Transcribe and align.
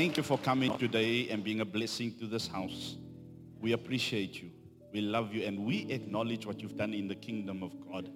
thank 0.00 0.16
you 0.16 0.22
for 0.22 0.38
coming 0.38 0.74
today 0.78 1.28
and 1.28 1.44
being 1.44 1.60
a 1.60 1.64
blessing 1.64 2.10
to 2.18 2.26
this 2.26 2.48
house. 2.48 2.96
We 3.60 3.72
appreciate 3.72 4.40
you. 4.42 4.48
We 4.94 5.02
love 5.02 5.34
you 5.34 5.44
and 5.44 5.66
we 5.66 5.80
acknowledge 5.90 6.46
what 6.46 6.62
you've 6.62 6.74
done 6.74 6.94
in 6.94 7.06
the 7.06 7.14
kingdom 7.14 7.62
of 7.62 7.74
God. 7.86 8.10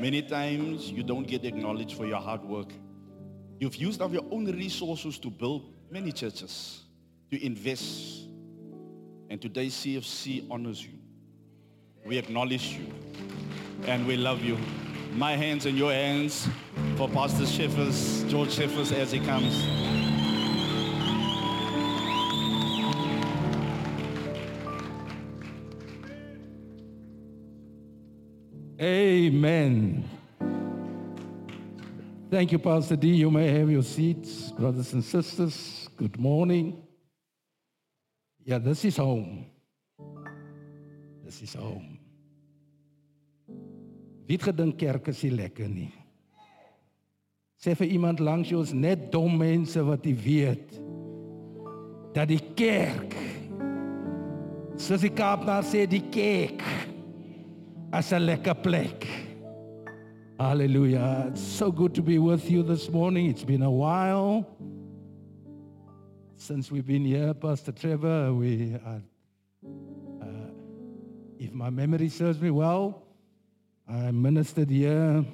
Many 0.00 0.22
times 0.22 0.90
you 0.90 1.04
don't 1.04 1.22
get 1.22 1.44
acknowledged 1.44 1.96
for 1.96 2.06
your 2.06 2.18
hard 2.18 2.42
work. 2.42 2.72
You've 3.60 3.76
used 3.76 4.02
of 4.02 4.12
your 4.12 4.24
own 4.32 4.46
resources 4.46 5.20
to 5.20 5.30
build 5.30 5.72
many 5.92 6.10
churches, 6.10 6.82
to 7.30 7.46
invest. 7.46 8.26
And 9.30 9.40
today 9.40 9.68
CFC 9.68 10.50
honors 10.50 10.82
you. 10.82 10.98
We 12.04 12.18
acknowledge 12.18 12.66
you 12.72 12.92
and 13.86 14.08
we 14.08 14.16
love 14.16 14.42
you. 14.42 14.58
My 15.14 15.36
hands 15.36 15.66
in 15.66 15.76
your 15.76 15.92
hands 15.92 16.48
for 16.96 17.08
Pastor 17.08 17.44
Sheffers, 17.44 18.28
George 18.28 18.48
Sheffers 18.48 18.90
as 18.90 19.12
he 19.12 19.20
comes. 19.20 19.91
Amen. 29.22 30.02
Thank 32.28 32.50
you, 32.50 32.58
Pastor 32.58 32.96
D. 32.96 33.08
You 33.14 33.30
may 33.30 33.48
have 33.52 33.70
your 33.70 33.84
seats, 33.84 34.50
brothers 34.50 34.92
and 34.94 35.04
sisters. 35.04 35.88
Good 35.96 36.18
morning. 36.18 36.82
Yeah, 38.44 38.58
this 38.58 38.84
is 38.84 38.96
home. 38.96 39.46
This 41.24 41.40
is 41.40 41.54
home. 41.54 42.00
Wie 44.26 44.34
het 44.34 44.42
gedink 44.42 44.78
kerk 44.80 45.06
is 45.12 45.22
nie 45.22 45.30
lekker 45.36 45.70
nie? 45.70 45.92
Sê 47.62 47.76
vir 47.78 47.94
iemand 47.94 48.18
langs 48.18 48.50
jou 48.50 48.62
is 48.64 48.74
net 48.74 49.12
dom 49.12 49.38
mense 49.38 49.78
wat 49.86 50.02
nie 50.08 50.16
weet 50.18 50.78
dat 52.16 52.26
die 52.32 52.42
kerk 52.58 53.14
soos 54.82 55.04
die 55.04 55.14
Kaapnaar 55.14 55.62
sê 55.62 55.86
die 55.86 56.02
kerk 56.10 56.66
as 57.92 58.12
'n 58.12 58.24
lekker 58.26 58.54
plek. 58.54 59.06
Hallelujah. 60.38 61.26
It's 61.28 61.42
so 61.42 61.70
good 61.70 61.94
to 61.94 62.02
be 62.02 62.18
with 62.18 62.50
you 62.50 62.62
this 62.62 62.90
morning. 62.90 63.26
It's 63.26 63.44
been 63.44 63.62
a 63.62 63.70
while 63.70 64.46
since 66.36 66.72
we've 66.72 66.86
been 66.86 67.04
here, 67.04 67.34
Pastor 67.34 67.70
Trevor. 67.70 68.32
We, 68.34 68.74
uh, 68.74 68.98
uh, 70.20 70.50
if 71.38 71.52
my 71.52 71.70
memory 71.70 72.08
serves 72.08 72.40
me 72.40 72.50
well, 72.50 73.02
I 73.86 74.10
ministered 74.10 74.70
here 74.70 75.24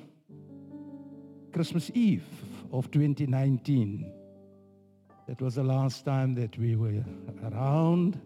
Christmas 1.53 1.91
Eve 1.95 2.27
of 2.72 2.91
2019. 2.91 4.12
That 5.28 5.41
was 5.41 5.55
the 5.55 5.62
last 5.62 6.05
time 6.05 6.34
that 6.34 6.59
we 6.59 6.75
were 6.75 7.05
around. 7.45 8.20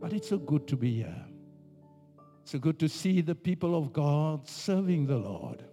But 0.00 0.12
it's 0.12 0.28
so 0.28 0.38
good 0.38 0.68
to 0.68 0.76
be 0.76 1.02
here. 1.02 1.29
So 2.44 2.58
good 2.58 2.78
to 2.80 2.88
see 2.88 3.20
the 3.20 3.34
people 3.34 3.76
of 3.76 3.92
God 3.92 4.48
serving 4.48 5.06
the 5.06 5.16
Lord. 5.16 5.64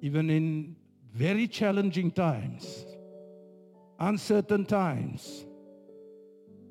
Even 0.00 0.30
in 0.30 0.76
very 1.12 1.48
challenging 1.48 2.10
times, 2.10 2.84
uncertain 3.98 4.64
times, 4.64 5.46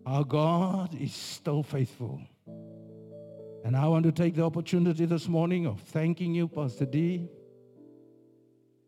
our 0.06 0.24
God 0.24 0.96
is 0.96 1.14
still 1.14 1.64
faithful. 1.64 2.22
And 3.66 3.76
I 3.76 3.88
want 3.88 4.06
to 4.06 4.12
take 4.12 4.36
the 4.36 4.44
opportunity 4.44 5.06
this 5.06 5.28
morning 5.28 5.66
of 5.66 5.82
thanking 5.82 6.34
you, 6.34 6.48
Pastor 6.48 6.86
D. 6.86 7.28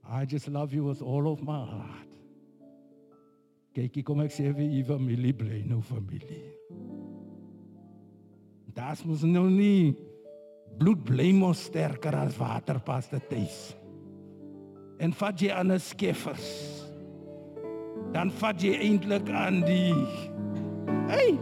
I 0.10 0.26
just 0.26 0.48
love 0.48 0.74
you 0.74 0.86
with 0.86 1.02
all 1.02 1.32
of 1.32 1.44
my 1.44 1.66
heart. 1.66 2.08
Kykie, 3.76 4.04
kom 4.04 4.22
ek 4.22 4.32
sê 4.34 4.50
vir 4.56 4.72
u 4.72 5.82
familie. 5.82 6.60
Das 8.80 9.04
mos 9.04 9.26
nou 9.28 9.50
nie 9.52 9.92
bloed 10.80 11.02
bly 11.04 11.34
mos 11.36 11.66
sterker 11.68 12.16
as 12.16 12.38
water 12.40 12.80
pas 12.80 13.08
te 13.12 13.20
tuis. 13.28 13.58
En 15.04 15.12
vat 15.20 15.36
jy 15.42 15.52
aan 15.52 15.72
'n 15.72 15.80
skeffers. 15.80 16.48
Dan 18.14 18.32
vat 18.32 18.62
jy 18.62 18.74
eintlik 18.80 19.30
aan 19.30 19.62
die 19.68 19.94
Hey. 21.10 21.38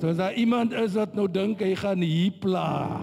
So 0.00 0.08
as 0.08 0.34
iemand 0.36 0.72
is 0.72 0.94
wat 0.94 1.14
nou 1.14 1.28
dink 1.30 1.60
hy 1.60 1.74
gaan 1.74 2.02
hier 2.02 2.32
pla. 2.40 2.98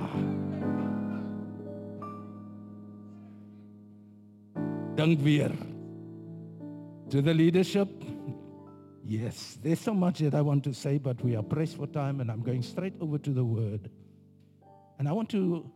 Dink 4.96 5.20
weer. 5.20 5.52
To 7.10 7.22
the 7.22 7.34
leadership 7.34 7.90
Yes, 9.10 9.58
there's 9.64 9.80
so 9.80 9.96
much 9.96 10.20
that 10.20 10.36
I 10.36 10.42
want 10.42 10.64
to 10.66 10.72
say, 10.72 11.00
but 11.00 11.20
we 11.24 11.36
are 11.36 11.42
pressed 11.42 11.78
for 11.78 11.88
time, 11.88 12.22
and 12.22 12.30
I'm 12.30 12.44
going 12.44 12.62
straight 12.62 12.94
over 13.02 13.18
to 13.18 13.32
the 13.32 13.44
word. 13.44 13.90
And 15.00 15.10
I 15.10 15.14
want 15.14 15.30
to 15.30 15.68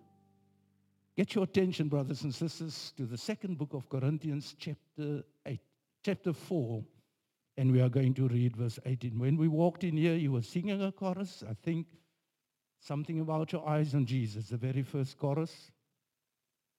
get 1.18 1.34
your 1.34 1.46
attention, 1.46 1.88
brothers 1.88 2.22
and 2.22 2.36
sisters, 2.36 2.94
to 2.96 3.08
the 3.08 3.18
second 3.18 3.58
book 3.58 3.74
of 3.74 3.90
Corinthians, 3.90 4.54
chapter 4.60 5.24
8, 5.48 5.60
chapter 6.06 6.32
4, 6.32 6.84
and 7.58 7.72
we 7.72 7.82
are 7.82 7.90
going 7.90 8.14
to 8.14 8.28
read 8.28 8.56
verse 8.56 8.78
18. 8.86 9.18
When 9.18 9.36
we 9.36 9.48
walked 9.48 9.84
in 9.84 9.98
here, 9.98 10.14
you 10.14 10.32
were 10.32 10.44
singing 10.44 10.84
a 10.84 10.92
chorus, 10.92 11.44
I 11.50 11.56
think 11.56 11.88
something 12.82 13.20
about 13.20 13.52
your 13.52 13.68
eyes 13.68 13.96
on 13.96 14.06
Jesus, 14.06 14.50
the 14.50 14.58
very 14.58 14.84
first 14.84 15.18
chorus, 15.18 15.72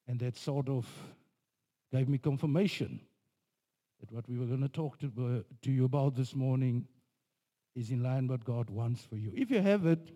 and 0.06 0.20
that 0.20 0.36
sort 0.36 0.68
of 0.68 0.86
gave 1.90 2.08
me 2.08 2.18
confirmation 2.18 3.00
what 4.10 4.28
we 4.28 4.38
were 4.38 4.46
going 4.46 4.62
to 4.62 4.68
talk 4.68 4.98
to, 4.98 5.06
uh, 5.06 5.54
to 5.62 5.70
you 5.70 5.84
about 5.84 6.14
this 6.14 6.34
morning 6.34 6.86
is 7.74 7.90
in 7.90 8.02
line 8.02 8.28
what 8.28 8.44
God 8.44 8.70
wants 8.70 9.02
for 9.04 9.16
you. 9.16 9.32
If 9.34 9.50
you 9.50 9.60
have 9.60 9.86
it, 9.86 10.10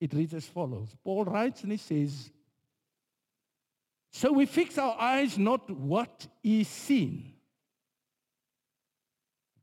it 0.00 0.12
reads 0.12 0.34
as 0.34 0.46
follows. 0.46 0.94
Paul 1.02 1.24
writes 1.24 1.62
and 1.62 1.72
he 1.72 1.78
says, 1.78 2.30
So 4.10 4.32
we 4.32 4.46
fix 4.46 4.78
our 4.78 4.96
eyes 4.98 5.38
not 5.38 5.70
what 5.70 6.26
is 6.42 6.68
seen, 6.68 7.34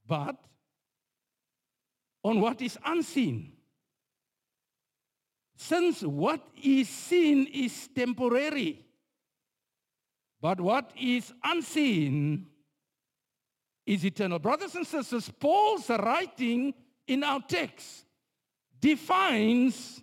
but 0.07 0.35
on 2.23 2.41
what 2.41 2.61
is 2.61 2.77
unseen. 2.85 3.53
Since 5.55 6.01
what 6.01 6.41
is 6.63 6.89
seen 6.89 7.45
is 7.47 7.87
temporary, 7.95 8.83
but 10.41 10.59
what 10.59 10.91
is 10.99 11.31
unseen 11.43 12.47
is 13.85 14.05
eternal. 14.05 14.39
Brothers 14.39 14.75
and 14.75 14.85
sisters, 14.85 15.29
Paul's 15.39 15.89
writing 15.89 16.73
in 17.07 17.23
our 17.23 17.41
text 17.41 18.05
defines 18.79 20.01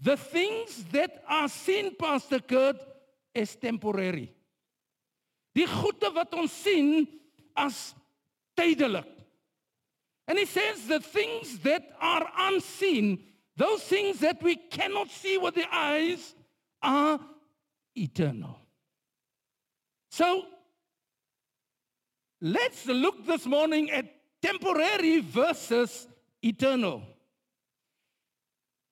the 0.00 0.16
things 0.16 0.84
that 0.92 1.22
are 1.28 1.48
seen, 1.48 1.94
Pastor 1.96 2.40
Kurt, 2.40 2.76
as 3.34 3.54
temporary. 3.56 4.32
Die 5.54 5.66
goede 5.66 6.12
wat 6.14 6.34
ons 6.34 6.52
sien 6.52 7.06
as 7.56 7.94
tydelik. 8.56 9.08
And 10.28 10.38
he 10.38 10.46
says 10.46 10.86
the 10.86 11.00
things 11.00 11.58
that 11.60 11.90
are 12.00 12.30
unseen, 12.38 13.18
those 13.56 13.82
things 13.82 14.20
that 14.20 14.42
we 14.42 14.56
cannot 14.56 15.10
see 15.10 15.38
with 15.38 15.56
the 15.56 15.66
eyes, 15.72 16.34
are 16.82 17.18
eternal. 17.96 18.58
So 20.10 20.46
Let's 22.40 22.86
look 22.86 23.26
this 23.26 23.46
morning 23.46 23.90
at 23.90 24.06
temporary 24.42 25.20
versus 25.20 26.08
eternal. 26.42 27.02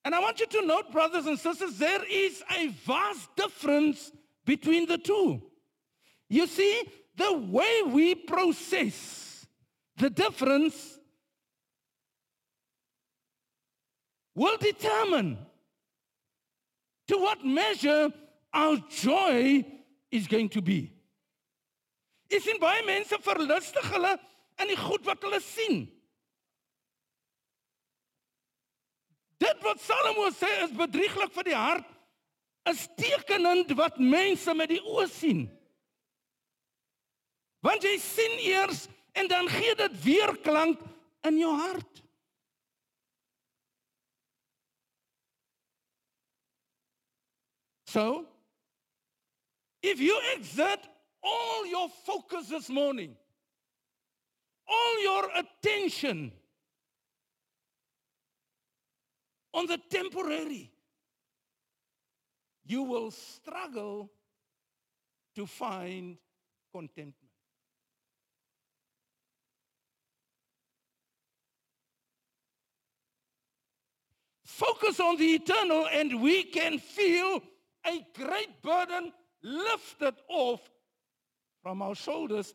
And 0.05 0.15
I 0.15 0.21
want 0.21 0.41
you 0.41 0.47
to 0.47 0.67
note, 0.67 0.93
brothers 0.93 1.27
and 1.27 1.39
sisters, 1.39 1.79
there 1.79 2.05
is 2.05 2.43
a 2.57 2.69
vast 2.69 3.35
difference 3.37 4.13
between 4.45 4.87
the 4.87 4.99
two. 4.99 5.43
You 6.29 6.47
see, 6.47 6.83
the 7.17 7.33
way 7.33 7.83
we 7.87 8.15
process 8.15 9.47
the 9.97 10.11
difference 10.11 10.99
will 14.35 14.57
determine 14.59 15.39
to 17.09 17.19
what 17.19 17.45
measure 17.45 18.11
our 18.53 18.77
joy 18.89 19.65
is 20.11 20.27
going 20.27 20.49
to 20.51 20.63
be. 20.63 20.93
Jy 22.29 22.41
sien 22.45 22.59
baie 22.61 22.83
mense 22.85 23.17
verlustig 23.25 23.87
hulle 23.95 24.17
in 24.61 24.69
die 24.73 24.81
goed 24.81 25.07
wat 25.09 25.23
hulle 25.25 25.41
sien. 25.45 25.87
Dit 29.39 29.63
wat 29.65 29.81
Salomo 29.81 30.29
sê 30.35 30.51
is 30.65 30.75
bedrieglik 30.77 31.33
vir 31.33 31.47
die 31.47 31.57
hart, 31.57 31.87
is 32.69 32.85
tekenend 32.99 33.71
wat 33.79 34.01
mense 34.03 34.53
met 34.59 34.75
die 34.75 34.83
oë 34.83 35.07
sien. 35.13 35.47
Want 37.65 37.87
jy 37.87 37.95
sien 38.03 38.37
eers 38.45 38.85
en 39.19 39.31
dan 39.31 39.49
gee 39.51 39.75
dit 39.79 39.97
weer 40.05 40.35
klank 40.45 40.83
in 41.27 41.41
jou 41.41 41.55
hart. 41.59 42.03
So, 47.89 48.27
if 49.81 49.99
you 49.99 50.21
exert 50.35 50.85
all 51.23 51.67
your 51.67 51.89
focus 52.07 52.49
this 52.49 52.69
morning, 52.69 53.17
all 54.69 55.03
your 55.03 55.31
attention 55.37 56.33
on 59.55 59.67
the 59.67 59.79
temporary, 59.91 60.71
you 62.65 62.83
will 62.83 63.11
struggle 63.11 64.11
to 65.35 65.47
find 65.47 66.19
contentment. 66.73 67.15
Focus 74.45 74.99
on 74.99 75.17
the 75.17 75.35
eternal, 75.35 75.87
and 75.93 76.21
we 76.21 76.43
can 76.43 76.79
feel 76.79 77.41
a 77.87 78.05
great 78.15 78.61
burden 78.61 79.13
lifted 79.43 80.15
off 80.29 80.61
from 81.63 81.83
our 81.83 81.95
shoulders, 81.95 82.55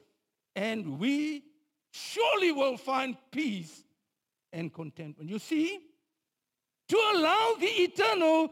and 0.55 1.00
we 1.00 1.44
surely 1.91 2.51
will 2.51 2.77
find 2.77 3.17
peace 3.31 3.83
and 4.51 4.73
contentment. 4.73 5.29
You 5.29 5.39
see, 5.39 5.79
to 6.89 6.97
allow 7.13 7.55
the 7.59 7.67
eternal 7.67 8.51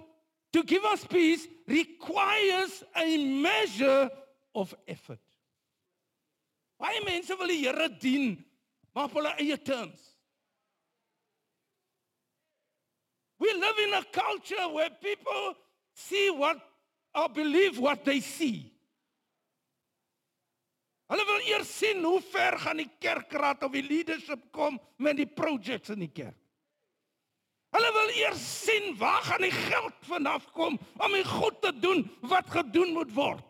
to 0.54 0.64
give 0.64 0.84
us 0.86 1.06
peace 1.06 1.48
requires 1.68 2.84
a 2.96 3.18
measure 3.42 4.10
of 4.54 4.76
effort. 4.88 5.20
Baie 6.82 7.04
mense 7.06 7.36
wil 7.38 7.48
die 7.48 7.62
Here 7.62 7.90
dien, 8.02 8.34
maar 8.94 9.06
op 9.06 9.20
hulle 9.20 9.36
eie 9.38 9.58
terms. 9.62 10.02
We 13.38 13.54
live 13.54 13.80
in 13.88 13.94
a 13.94 14.04
culture 14.12 14.68
where 14.70 14.90
people 15.02 15.56
see 15.94 16.30
what 16.30 16.58
or 17.14 17.30
believe 17.30 17.80
what 17.80 18.06
they 18.06 18.20
see. 18.20 18.71
Hulle 21.12 21.26
wil 21.28 21.42
eers 21.50 21.72
sien 21.82 22.06
hoe 22.08 22.22
ver 22.24 22.56
gaan 22.62 22.80
die 22.80 22.90
kerkraad 23.04 23.66
of 23.68 23.74
die 23.76 23.84
leadership 23.84 24.46
kom 24.56 24.78
met 24.96 25.18
die 25.20 25.28
projects 25.28 25.92
in 25.92 26.06
die 26.06 26.12
kerk. 26.12 26.38
Hulle 27.76 27.90
wil 27.96 28.14
eers 28.16 28.44
sien 28.64 28.96
waar 29.00 29.20
gaan 29.28 29.44
die 29.44 29.52
geld 29.56 30.08
vanaf 30.08 30.48
kom 30.56 30.80
om 31.00 31.16
die 31.16 31.28
goed 31.28 31.60
te 31.64 31.72
doen 31.84 32.06
wat 32.32 32.48
gedoen 32.52 32.96
moet 32.96 33.12
word. 33.16 33.44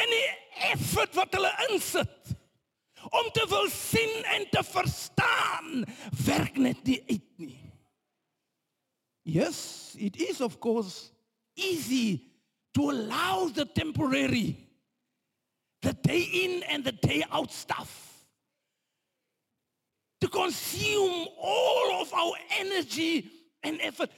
En 0.00 0.16
die 0.16 0.26
effort 0.72 1.14
wat 1.20 1.36
hulle 1.36 1.52
insit 1.68 2.36
om 3.12 3.32
te 3.36 3.44
wil 3.52 3.68
sien 3.72 4.24
en 4.38 4.48
te 4.52 4.64
verstaan 4.72 5.84
werk 6.24 6.56
net 6.56 6.84
nie 6.88 7.00
uit 7.12 7.28
nie. 7.36 7.58
Yes, 9.22 9.92
it 10.00 10.16
is 10.16 10.40
of 10.40 10.56
course 10.60 11.12
easy 11.70 12.20
to 12.74 12.90
allow 12.90 13.48
the 13.48 13.64
temporary 13.64 14.56
the 15.82 15.92
day 15.92 16.22
in 16.22 16.62
and 16.64 16.84
the 16.84 16.92
day 16.92 17.24
out 17.30 17.52
stuff 17.52 18.24
to 20.20 20.28
consume 20.28 21.26
all 21.40 22.00
of 22.00 22.12
our 22.14 22.34
energy 22.58 23.28
and 23.62 23.80
effort. 23.82 24.10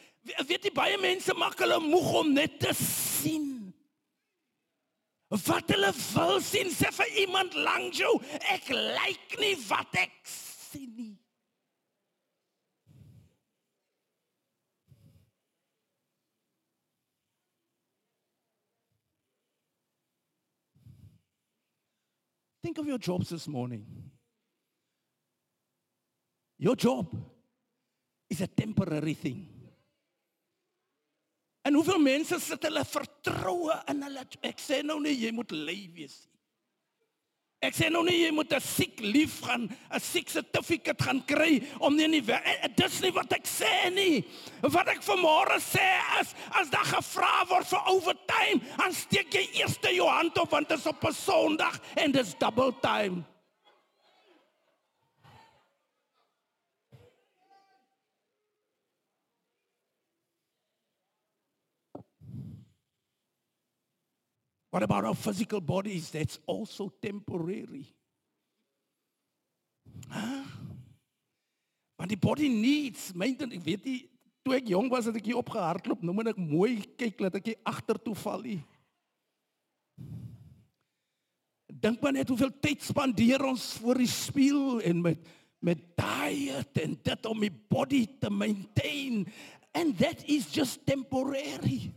Weet 0.48 0.68
jy 0.68 0.72
baie 0.76 0.96
mense 1.00 1.32
maak 1.36 1.56
hulle 1.60 1.80
moeg 1.84 2.10
om 2.20 2.30
net 2.36 2.58
te 2.60 2.72
sien. 2.76 3.50
Wat 5.32 5.72
hulle 5.72 5.90
wil 5.96 6.38
sien 6.44 6.70
sê 6.72 6.92
vir 6.94 7.18
iemand 7.24 7.56
langs 7.56 7.98
jou, 7.98 8.12
ek 8.52 8.68
lyk 8.72 9.36
nie 9.40 9.56
wat 9.66 10.00
ek 10.04 10.14
sien 10.28 10.92
nie. 10.96 11.12
Think 22.64 22.78
of 22.78 22.86
your 22.86 22.96
jobs 22.96 23.28
this 23.28 23.46
morning. 23.46 23.84
Your 26.56 26.74
job 26.74 27.14
is 28.30 28.40
a 28.40 28.46
temporary 28.46 29.12
thing. 29.12 29.46
En 31.62 31.74
hoeveel 31.74 31.98
mense 32.00 32.38
sit 32.40 32.64
hulle 32.64 32.84
vertroue 32.88 33.76
in 33.92 34.00
hulle 34.06 34.24
ek 34.48 34.64
sê 34.64 34.78
nou 34.80 34.96
nie 35.04 35.12
jy 35.12 35.34
moet 35.36 35.52
lui 35.52 35.76
wees 35.92 36.16
nie. 36.24 36.33
Ek 37.64 37.76
sê 37.76 37.90
nou 37.90 38.04
nie 38.04 38.24
jy 38.24 38.30
moet 38.32 38.52
'n 38.52 38.60
siek 38.60 39.00
lief 39.00 39.40
gaan, 39.42 39.68
'n 39.90 40.00
siek 40.00 40.28
certificate 40.28 41.02
gaan 41.02 41.22
kry 41.26 41.62
om 41.80 41.96
nie 41.96 42.08
nie 42.08 42.22
dis 42.76 43.00
nie 43.00 43.10
wat 43.10 43.32
ek 43.32 43.44
sê 43.44 43.92
nie. 43.94 44.24
Wat 44.62 44.88
ek 44.88 45.02
vanmôre 45.02 45.58
sê 45.60 45.88
is 46.20 46.34
as 46.60 46.70
daar 46.70 46.84
gevra 46.84 47.46
word 47.48 47.66
vir 47.66 47.82
overtime, 47.86 48.60
dan 48.78 48.92
steek 48.92 49.32
jy 49.32 49.48
eers 49.60 49.78
jou 49.82 50.08
hand 50.08 50.38
op 50.38 50.50
want 50.50 50.68
dit 50.68 50.78
is 50.78 50.86
op 50.86 51.04
'n 51.04 51.12
Sondag 51.12 51.80
en 51.96 52.12
dis 52.12 52.34
double 52.38 52.72
time. 52.80 53.24
What 64.74 64.82
about 64.82 65.04
our 65.04 65.14
physical 65.14 65.60
bodies? 65.60 66.10
That's 66.10 66.40
also 66.46 66.90
temporary. 67.00 67.86
Want 71.94 72.10
die 72.10 72.18
body 72.18 72.48
needs 72.50 73.12
maintenance. 73.14 73.54
Ek 73.54 73.62
weet 73.62 73.86
nie 73.86 74.00
toe 74.42 74.56
ek 74.58 74.72
jong 74.74 74.90
was 74.90 75.06
het 75.06 75.20
ek 75.20 75.30
hier 75.30 75.38
opgehardloop, 75.38 76.02
nou 76.02 76.16
moet 76.18 76.32
ek 76.34 76.42
mooi 76.42 76.82
kyk 76.98 77.22
dat 77.22 77.38
ek 77.38 77.52
nie 77.52 77.56
agtertoe 77.70 78.16
val 78.18 78.42
nie. 78.42 78.58
Dink 81.70 82.02
maar 82.02 82.18
net 82.18 82.34
hoeveel 82.34 82.50
tyd 82.58 82.82
spandeer 82.82 83.46
ons 83.46 83.70
voor 83.78 84.02
die 84.02 84.10
spieël 84.10 84.82
en 84.90 85.06
met 85.06 85.34
met 85.64 85.80
diet 85.96 86.82
en 86.82 86.98
dit 86.98 87.26
om 87.30 87.46
die 87.46 87.54
body 87.70 88.02
te 88.20 88.28
maintain 88.28 89.22
and 89.70 89.94
that 90.02 90.26
is 90.26 90.50
just 90.50 90.82
temporary. 90.82 91.94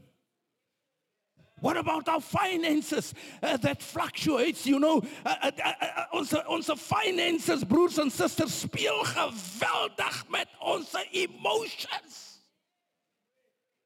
What 1.59 1.77
about 1.77 2.07
our 2.07 2.21
finances 2.21 3.13
uh, 3.41 3.57
that 3.57 3.81
fluctuates, 3.81 4.65
you 4.67 4.79
know? 4.79 5.01
Uh, 5.25 5.35
uh, 5.41 5.51
uh, 5.65 5.73
uh, 5.81 6.03
onze 6.11 6.43
onze 6.47 6.77
finances, 6.77 7.63
broers 7.63 7.97
en 7.97 8.11
susters, 8.11 8.59
speel 8.59 9.03
geweldig 9.03 10.25
met 10.29 10.47
onze 10.59 11.07
emotions. 11.11 12.41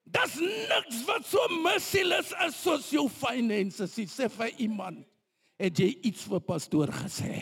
Daar's 0.04 0.36
niks 0.36 1.06
wat 1.06 1.26
so 1.26 1.48
merciless 1.64 2.34
is 2.48 2.62
soos 2.62 2.90
jou 2.92 3.08
finances. 3.10 3.96
Jy 3.96 4.08
sê 4.12 4.28
vir 4.28 4.52
iemand, 4.60 5.06
het 5.56 5.80
jy 5.80 5.94
iets 6.04 6.28
vir 6.28 6.44
pastoor 6.44 6.92
gesê? 6.92 7.40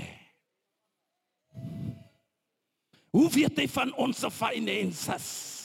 Hoe 3.09 3.29
weet 3.33 3.57
jy 3.57 3.65
van 3.73 3.95
ons 3.97 4.21
finances? 4.29 5.58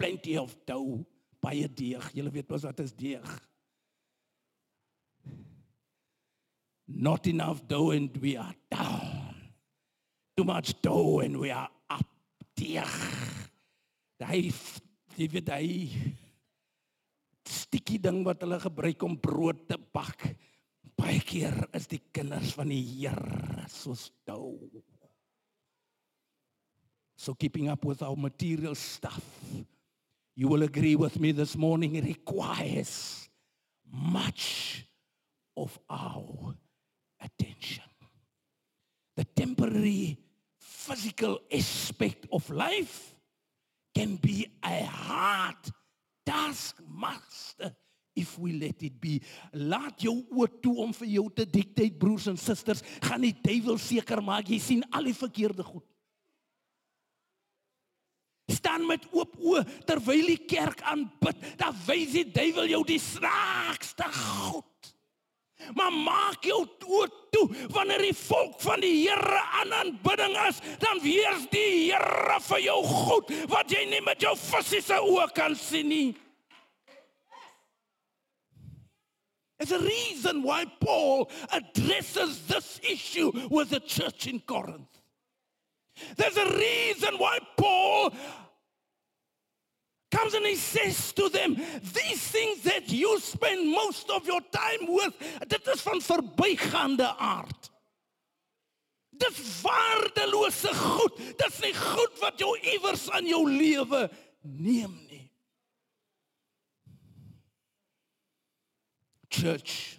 Plenty 0.00 0.38
of 0.40 0.56
dough, 0.64 1.04
baie 1.44 1.68
deeg. 1.68 2.00
Julle 2.16 2.32
weet 2.32 2.48
mos 2.48 2.64
wat 2.64 2.80
is 2.80 2.94
deeg. 2.96 3.26
Not 6.88 7.28
enough 7.28 7.60
dough 7.68 7.92
and 7.92 8.16
we 8.22 8.36
are 8.40 8.56
down. 8.72 9.36
Too 10.36 10.44
much 10.48 10.72
dough 10.80 11.20
and 11.20 11.36
we 11.36 11.52
are 11.52 11.68
up. 11.92 12.08
Deeg. 12.56 12.96
Daai 14.20 14.48
jy 15.20 15.26
weet 15.32 15.48
hy 15.52 15.66
stikkie 17.50 18.00
ding 18.00 18.22
wat 18.24 18.40
hulle 18.44 18.56
gebruik 18.62 19.04
om 19.04 19.18
brood 19.20 19.66
te 19.68 19.76
bak. 19.76 20.30
Baie 20.96 21.20
keer 21.24 21.56
is 21.76 21.88
die 21.88 22.00
kinders 22.12 22.54
van 22.56 22.72
die 22.72 22.80
Here 22.80 23.68
soos 23.68 24.08
dough. 24.28 24.80
So 27.20 27.34
keeping 27.36 27.68
up 27.68 27.84
with 27.84 28.00
our 28.00 28.16
material 28.16 28.74
stuff 28.74 29.24
you 30.40 30.48
will 30.48 30.62
agree 30.62 30.96
with 30.96 31.20
me 31.20 31.32
this 31.32 31.54
morning, 31.54 31.96
it 31.96 32.04
requires 32.04 33.28
much 33.92 34.86
of 35.54 35.78
our 35.90 36.54
attention. 37.20 37.84
The 39.18 39.24
temporary 39.24 40.16
physical 40.58 41.40
aspect 41.52 42.26
of 42.32 42.48
life 42.48 43.14
can 43.94 44.16
be 44.16 44.46
a 44.64 44.82
hard 44.82 45.56
taskmaster 46.24 47.76
if 48.16 48.38
we 48.38 48.58
let 48.58 48.82
it 48.82 48.98
be. 48.98 49.20
Laat 49.52 50.00
jou 50.00 50.22
oë 50.32 50.48
toe 50.64 50.76
om 50.86 50.96
vir 51.02 51.18
jou 51.18 51.28
te 51.36 51.44
dictate 51.44 52.00
broers 52.00 52.30
en 52.32 52.40
susters, 52.40 52.80
gaan 53.04 53.28
die 53.28 53.36
duiwel 53.44 53.76
seker 53.76 54.24
maak 54.24 54.48
jy 54.48 54.62
sien 54.70 54.88
al 54.88 55.04
die 55.04 55.18
verkeerde 55.20 55.68
goed 55.68 55.84
staan 58.54 58.86
met 58.88 59.06
oop 59.10 59.36
oë 59.38 59.64
terwyl 59.88 60.32
die 60.32 60.42
kerk 60.50 60.82
aanbid. 60.90 61.38
Dan 61.60 61.76
wys 61.86 62.14
die 62.16 62.26
duiwel 62.30 62.70
jou 62.70 62.82
die 62.88 63.00
snaakste 63.02 64.08
goed. 64.14 64.66
Maar 65.76 65.92
maak 65.92 66.46
jou 66.48 66.62
oë 66.64 67.08
toe 67.30 67.44
wanneer 67.74 68.02
die 68.08 68.16
volk 68.16 68.56
van 68.64 68.80
die 68.82 68.94
Here 69.02 69.42
aan 69.60 69.74
aanbidding 69.76 70.34
is, 70.48 70.58
dan 70.82 71.02
wees 71.04 71.46
die 71.52 71.92
Here 71.92 72.40
vir 72.48 72.64
jou 72.64 72.80
goed 72.86 73.30
wat 73.52 73.70
jy 73.70 73.84
nie 73.90 74.02
met 74.04 74.22
jou 74.24 74.34
fisiese 74.38 74.98
oë 74.98 75.30
kan 75.36 75.54
sien 75.58 75.88
nie. 75.92 76.10
There's 79.60 79.72
a 79.72 79.84
reason 79.84 80.42
why 80.42 80.64
Paul 80.80 81.30
addresses 81.52 82.46
this 82.46 82.80
issue 82.82 83.30
with 83.50 83.68
the 83.68 83.80
church 83.80 84.26
in 84.26 84.40
Corinth. 84.40 84.99
There's 86.16 86.36
a 86.36 86.56
reason 86.56 87.18
why 87.18 87.38
Paul 87.56 88.12
comes 90.10 90.34
and 90.34 90.44
he 90.44 90.56
says 90.56 91.12
to 91.12 91.28
them, 91.28 91.54
these 91.54 92.20
things 92.20 92.62
that 92.62 92.90
you 92.90 93.18
spend 93.20 93.70
most 93.70 94.10
of 94.10 94.26
your 94.26 94.40
time 94.50 94.86
with, 94.88 95.14
dit 95.48 95.66
is 95.66 95.80
van 95.80 96.00
verbygaande 96.00 97.16
aard. 97.16 97.70
Dis 99.20 99.60
waardelose 99.62 100.72
goed. 100.74 101.18
Dis 101.36 101.60
nie 101.60 101.74
goed 101.76 102.18
wat 102.22 102.40
jou 102.40 102.54
iewers 102.72 103.08
aan 103.10 103.28
jou 103.28 103.44
lewe 103.50 104.08
neem 104.40 104.94
nie. 105.10 105.26
Church, 109.30 109.98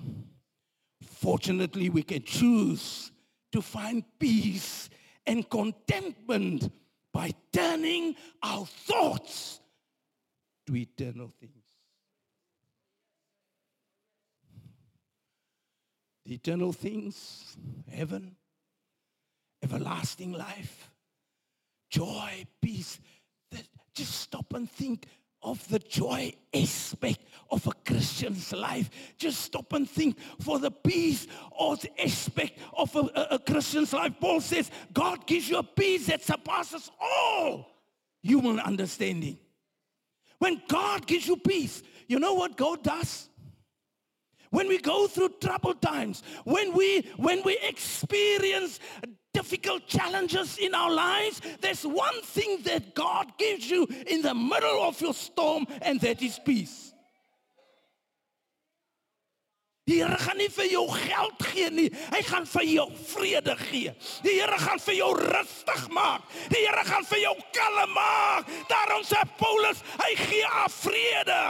fortunately 1.22 1.90
we 1.90 2.04
can 2.04 2.24
choose 2.26 3.12
to 3.52 3.62
find 3.62 4.04
peace 4.20 4.90
and 5.26 5.50
contentment 5.50 6.72
by 7.14 7.34
turning 7.52 8.16
our 8.42 8.66
thoughts 8.66 9.60
to 10.66 10.76
eternal 10.76 11.32
things. 11.40 11.54
The 16.26 16.36
eternal 16.36 16.72
things, 16.72 17.58
heaven, 17.92 18.36
everlasting 19.64 20.32
life, 20.32 20.90
joy, 21.90 22.46
peace. 22.62 23.00
Just 23.94 24.22
stop 24.22 24.54
and 24.54 24.70
think 24.70 25.08
of 25.44 25.68
the 25.70 25.80
joy 25.80 26.34
aspect 26.54 27.20
of 27.50 27.66
a 27.68 27.72
Christian's 27.86 28.54
life. 28.54 28.90
Just 29.18 29.42
stop 29.42 29.74
and 29.74 29.90
think 29.90 30.18
for 30.40 30.60
the 30.60 30.72
peace 30.72 31.28
or 31.52 31.76
the 31.78 31.90
aspect 32.02 32.60
of 32.78 32.96
a, 32.96 33.00
a, 33.00 33.28
a 33.32 33.40
Christian's 33.40 33.94
life. 33.94 34.14
Paul 34.20 34.42
says, 34.42 34.72
God 34.94 35.26
gives 35.26 35.50
you 35.50 35.58
a 35.58 35.64
peace 35.64 36.08
that 36.08 36.24
surpasses 36.24 36.90
all 37.00 37.68
human 38.22 38.60
understanding. 38.60 39.38
When 40.40 40.62
God 40.68 41.06
gives 41.06 41.28
you 41.28 41.38
peace, 41.38 41.84
you 42.08 42.20
know 42.20 42.34
what 42.34 42.58
God 42.58 42.84
does? 42.84 43.30
When 44.50 44.68
we 44.68 44.80
go 44.80 45.08
through 45.08 45.30
troubled 45.40 45.82
times, 45.82 46.24
when 46.44 46.74
we 46.74 47.10
when 47.16 47.42
we 47.44 47.58
experience 47.64 48.80
difficult 49.34 49.88
challenges 49.88 50.58
in 50.58 50.76
our 50.76 50.92
lives, 50.92 51.42
there's 51.62 51.86
one 51.86 52.22
thing 52.24 52.60
that 52.64 52.94
God 52.94 53.38
gives 53.38 53.70
you 53.70 53.88
in 54.08 54.22
the 54.22 54.34
middle 54.34 54.82
of 54.84 55.00
your 55.02 55.14
storm 55.14 55.66
and 55.82 56.00
that 56.02 56.22
is 56.22 56.40
peace. 56.44 56.94
Die 59.88 59.98
Here 59.98 60.16
gaan 60.16 60.38
nie 60.38 60.48
vir 60.54 60.68
jou 60.70 60.84
geld 60.94 61.42
gee 61.52 61.70
nie. 61.74 61.88
Hy 62.14 62.20
gaan 62.24 62.46
vir 62.48 62.64
jou 62.70 62.86
vrede 63.10 63.56
gee. 63.60 63.92
Die 64.24 64.36
Here 64.38 64.60
gaan 64.62 64.80
vir 64.80 64.96
jou 64.96 65.10
rustig 65.18 65.88
maak. 65.92 66.28
Die 66.54 66.62
Here 66.62 66.84
gaan 66.86 67.08
vir 67.10 67.20
jou 67.24 67.34
kalm 67.58 67.96
maak. 67.98 68.52
Daarom 68.70 69.02
sê 69.04 69.20
Paulus, 69.40 69.82
hy 70.00 70.12
gee 70.22 70.46
af 70.62 70.78
vrede. 70.86 71.42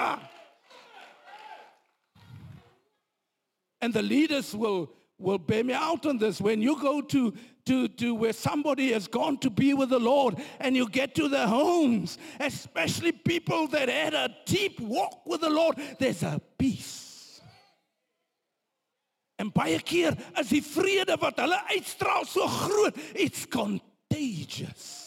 And 3.82 3.94
the 3.94 4.02
leaders 4.02 4.56
will 4.56 4.90
will 5.22 5.38
bear 5.38 5.64
me 5.64 5.74
out 5.74 6.06
on 6.06 6.18
this 6.18 6.42
when 6.42 6.62
you 6.62 6.80
go 6.82 7.02
to 7.02 7.34
to, 7.66 7.88
to 7.88 8.16
where 8.16 8.34
somebody 8.34 8.92
has 8.92 9.08
gone 9.08 9.38
to 9.38 9.50
be 9.50 9.74
with 9.74 9.90
the 9.90 10.00
Lord 10.00 10.38
and 10.60 10.76
you 10.76 10.90
get 10.90 11.14
to 11.16 11.30
their 11.30 11.48
homes, 11.48 12.18
especially 12.40 13.12
people 13.12 13.68
that 13.68 13.88
had 13.88 14.14
a 14.16 14.36
deep 14.46 14.80
walk 14.80 15.26
with 15.26 15.42
the 15.42 15.50
Lord, 15.50 15.76
there's 16.00 16.24
a 16.24 16.42
peace. 16.58 17.40
En 19.42 19.50
baie 19.50 19.80
keer 19.82 20.14
is 20.38 20.52
die 20.54 20.62
vrede 20.62 21.16
wat 21.22 21.40
hulle 21.42 21.58
uitstraal 21.74 22.28
so 22.30 22.46
groot, 22.46 22.98
it's 23.18 23.48
contagious. 23.50 25.01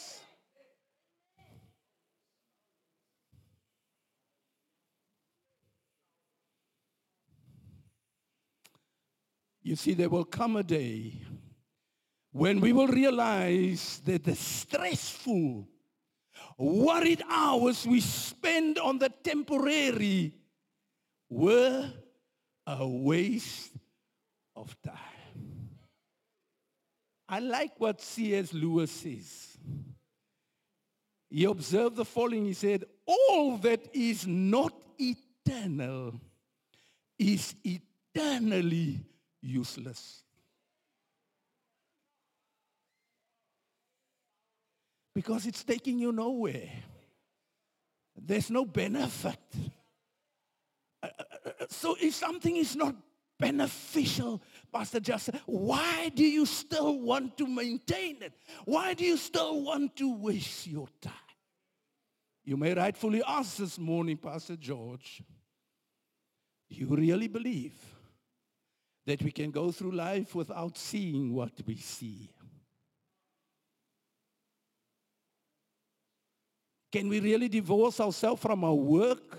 You 9.64 9.76
see, 9.76 9.94
there 9.94 10.10
will 10.10 10.26
come 10.26 10.56
a 10.56 10.62
day 10.62 11.14
when 12.32 12.60
we 12.60 12.74
will 12.74 12.86
realize 12.86 14.02
that 14.04 14.24
the 14.24 14.36
stressful, 14.36 15.66
worried 16.58 17.22
hours 17.30 17.86
we 17.86 18.00
spend 18.00 18.78
on 18.78 18.98
the 18.98 19.08
temporary 19.08 20.34
were 21.30 21.90
a 22.66 22.86
waste 22.86 23.72
of 24.54 24.76
time. 24.82 25.70
I 27.26 27.38
like 27.38 27.72
what 27.78 28.02
C.S. 28.02 28.52
Lewis 28.52 28.90
says. 28.90 29.56
He 31.30 31.44
observed 31.44 31.96
the 31.96 32.04
following. 32.04 32.44
He 32.44 32.52
said, 32.52 32.84
all 33.06 33.56
that 33.58 33.80
is 33.94 34.26
not 34.26 34.74
eternal 34.98 36.20
is 37.18 37.54
eternally 37.64 39.00
useless. 39.44 40.22
Because 45.14 45.46
it's 45.46 45.62
taking 45.62 45.98
you 45.98 46.10
nowhere. 46.10 46.70
There's 48.16 48.50
no 48.50 48.64
benefit. 48.64 49.38
Uh, 51.02 51.08
uh, 51.18 51.22
uh, 51.46 51.50
so 51.68 51.96
if 52.00 52.14
something 52.14 52.56
is 52.56 52.74
not 52.74 52.96
beneficial, 53.38 54.42
Pastor 54.72 55.00
Justin, 55.00 55.38
why 55.46 56.10
do 56.14 56.24
you 56.24 56.46
still 56.46 56.98
want 57.00 57.36
to 57.38 57.46
maintain 57.46 58.22
it? 58.22 58.32
Why 58.64 58.94
do 58.94 59.04
you 59.04 59.16
still 59.16 59.62
want 59.62 59.94
to 59.96 60.16
waste 60.16 60.66
your 60.66 60.88
time? 61.00 61.12
You 62.44 62.56
may 62.56 62.74
rightfully 62.74 63.22
ask 63.26 63.56
this 63.56 63.78
morning, 63.78 64.16
Pastor 64.16 64.56
George, 64.56 65.22
do 66.68 66.76
you 66.76 66.86
really 66.86 67.28
believe 67.28 67.74
that 69.06 69.22
we 69.22 69.30
can 69.30 69.50
go 69.50 69.70
through 69.70 69.92
life 69.92 70.34
without 70.34 70.78
seeing 70.78 71.34
what 71.34 71.52
we 71.66 71.76
see? 71.76 72.30
Can 76.90 77.08
we 77.08 77.20
really 77.20 77.48
divorce 77.48 78.00
ourselves 78.00 78.40
from 78.40 78.62
our 78.64 78.74
work? 78.74 79.38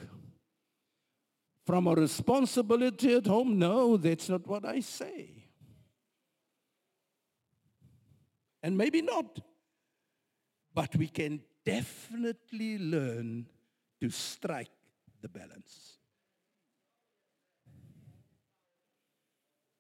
From 1.66 1.88
our 1.88 1.96
responsibility 1.96 3.16
at 3.16 3.26
home? 3.26 3.58
No, 3.58 3.98
that's 3.98 4.30
not 4.30 4.46
what 4.46 4.66
I 4.66 4.82
say. 4.82 5.30
And 8.62 8.78
maybe 8.78 9.02
not. 9.02 9.40
But 10.74 10.96
we 10.96 11.08
can 11.08 11.42
definitely 11.66 12.78
learn 12.78 13.48
to 14.02 14.10
strike 14.10 14.72
the 15.22 15.30
balance. 15.30 15.95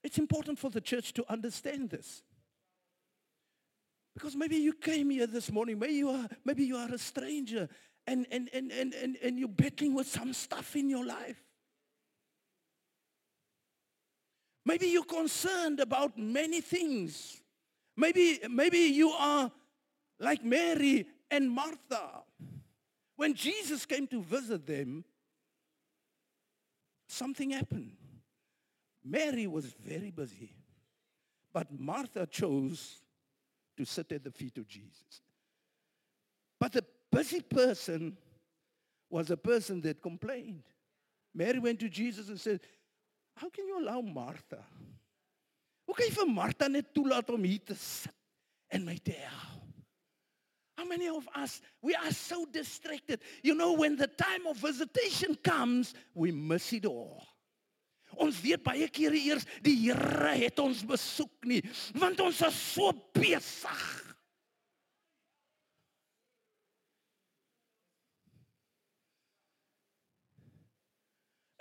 It's 0.05 0.19
important 0.19 0.59
for 0.59 0.69
the 0.69 0.81
church 0.81 1.13
to 1.13 1.25
understand 1.31 1.89
this. 1.89 2.21
Because 4.13 4.35
maybe 4.35 4.55
you 4.55 4.71
came 4.71 5.09
here 5.09 5.25
this 5.25 5.51
morning, 5.51 5.79
maybe 5.79 5.93
you 5.95 6.09
are, 6.11 6.29
maybe 6.45 6.63
you 6.63 6.77
are 6.77 6.93
a 6.93 6.97
stranger 6.99 7.67
and, 8.05 8.27
and, 8.29 8.47
and, 8.53 8.71
and, 8.71 8.93
and, 8.93 9.17
and 9.23 9.39
you're 9.39 9.47
battling 9.47 9.95
with 9.95 10.05
some 10.05 10.31
stuff 10.31 10.75
in 10.75 10.91
your 10.91 11.03
life. 11.03 11.43
Maybe 14.63 14.85
you're 14.85 15.05
concerned 15.05 15.79
about 15.79 16.19
many 16.19 16.61
things. 16.61 17.41
Maybe, 17.97 18.39
maybe 18.47 18.77
you 18.77 19.09
are 19.09 19.51
like 20.19 20.45
Mary 20.45 21.07
and 21.31 21.49
Martha. 21.49 22.21
When 23.15 23.33
Jesus 23.33 23.87
came 23.87 24.05
to 24.07 24.21
visit 24.21 24.67
them, 24.67 25.03
something 27.07 27.49
happened. 27.49 27.93
Mary 29.05 29.45
was 29.45 29.65
very 29.65 30.09
busy, 30.09 30.49
but 31.53 31.67
Martha 31.79 32.25
chose 32.25 33.01
to 33.77 33.85
sit 33.85 34.11
at 34.11 34.23
the 34.23 34.31
feet 34.31 34.57
of 34.57 34.67
Jesus. 34.67 35.21
But 36.59 36.71
the 36.71 36.83
busy 37.11 37.41
person 37.41 38.17
was 39.09 39.29
a 39.29 39.37
person 39.37 39.79
that 39.81 40.01
complained. 40.01 40.63
Mary 41.35 41.59
went 41.59 41.79
to 41.81 41.89
Jesus 41.89 42.29
and 42.29 42.39
said, 42.39 42.61
How 43.37 43.49
can 43.49 43.67
you 43.67 43.79
allow 43.79 44.01
Martha? 44.01 44.63
Hoe 45.85 45.93
kan 45.93 46.07
jy 46.07 46.15
vir 46.15 46.31
Martha 46.33 46.67
net 46.71 46.87
toelaat 46.95 47.29
om 47.29 47.43
hier 47.45 47.61
te 47.61 47.75
sit 47.77 48.09
en 48.73 48.87
my 48.87 48.95
te? 48.97 49.19
How 50.75 50.83
many 50.83 51.07
of 51.07 51.27
us, 51.35 51.61
we 51.81 51.93
are 51.93 52.11
so 52.11 52.45
distracted. 52.51 53.21
You 53.43 53.53
know, 53.53 53.73
when 53.73 53.95
the 53.95 54.07
time 54.07 54.47
of 54.47 54.57
visitation 54.57 55.37
comes, 55.43 55.93
we 56.15 56.31
miss 56.31 56.73
it 56.73 56.85
all. 56.85 57.34
Ons 58.21 58.39
weet 58.43 58.63
baie 58.63 58.87
kere 58.93 59.19
eers 59.19 59.45
die 59.65 59.75
Here 59.85 60.33
het 60.39 60.59
ons 60.63 60.83
besoek 60.87 61.47
nie, 61.49 61.61
want 61.99 62.19
ons 62.23 62.41
is 62.47 62.59
so 62.75 62.91
besig. 63.15 63.85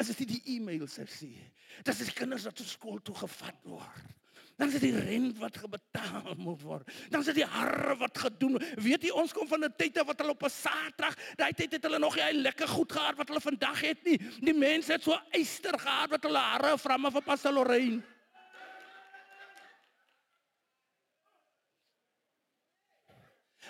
As 0.00 0.10
dit 0.10 0.26
die 0.28 0.56
e-mails 0.56 0.98
ek 1.00 1.08
sien, 1.12 1.38
dis 1.86 2.02
die 2.02 2.14
kinders 2.18 2.44
wat 2.48 2.60
skool 2.66 2.98
toe 3.00 3.14
gevat 3.22 3.60
word. 3.64 4.14
Dan 4.56 4.70
is 4.70 4.76
dit 4.78 4.86
die 4.86 5.00
rent 5.00 5.38
wat 5.42 5.56
gebetaal 5.58 6.34
moet 6.38 6.62
word. 6.62 6.90
Dan 7.10 7.20
is 7.20 7.30
dit 7.32 7.40
die 7.42 7.48
harre 7.56 7.96
wat 7.98 8.18
gedoen. 8.18 8.58
Weet 8.78 9.02
jy 9.02 9.10
ons 9.10 9.34
kom 9.34 9.48
van 9.50 9.64
'n 9.64 9.74
tyd 9.76 9.98
wat 10.06 10.18
hulle 10.18 10.36
op 10.36 10.44
'n 10.44 10.50
Saterdag, 10.50 11.18
daai 11.36 11.52
tyd 11.52 11.72
het 11.72 11.82
hulle 11.82 11.98
nog 11.98 12.14
nie 12.16 12.40
lekker 12.40 12.68
goed 12.68 12.92
gehad 12.92 13.16
wat 13.16 13.28
hulle 13.28 13.40
vandag 13.40 13.80
het 13.80 14.04
nie. 14.04 14.18
Die 14.40 14.54
mense 14.54 14.92
het 14.92 15.02
so 15.02 15.18
eyster 15.30 15.78
gehad 15.78 16.10
wat 16.10 16.22
hulle 16.22 16.38
harre 16.38 16.78
vramme 16.78 17.10
vir 17.10 17.22
Pastor 17.22 17.52
Lorraine. 17.52 18.02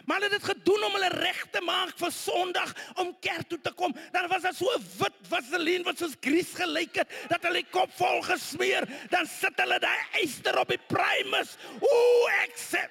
Maar 0.05 0.21
hulle 0.21 0.31
het 0.33 0.41
dit 0.41 0.51
gedoen 0.51 0.85
om 0.85 0.97
hulle 0.99 1.11
reg 1.15 1.41
te 1.55 1.63
maak 1.65 1.95
vir 1.99 2.13
Sondag 2.13 2.75
om 3.01 3.15
kerk 3.25 3.49
toe 3.49 3.61
te 3.63 3.73
kom. 3.73 3.95
Dan 4.13 4.29
was 4.29 4.45
daar 4.45 4.57
so 4.57 4.71
wit 4.99 5.19
vaseline 5.31 5.87
wat 5.87 5.99
soos 6.03 6.17
gries 6.21 6.53
gelyk 6.59 7.03
het 7.03 7.19
dat 7.33 7.47
hulle 7.47 7.63
die 7.63 7.73
kop 7.73 7.93
vol 7.99 8.23
gesmeer. 8.27 8.87
Dan 9.13 9.29
sit 9.31 9.59
hulle 9.63 9.81
daai 9.83 10.21
eyster 10.21 10.59
op 10.61 10.73
die 10.75 10.81
primus. 10.91 11.57
Ooh, 11.81 12.41
ek 12.43 12.59
sê. 12.61 12.85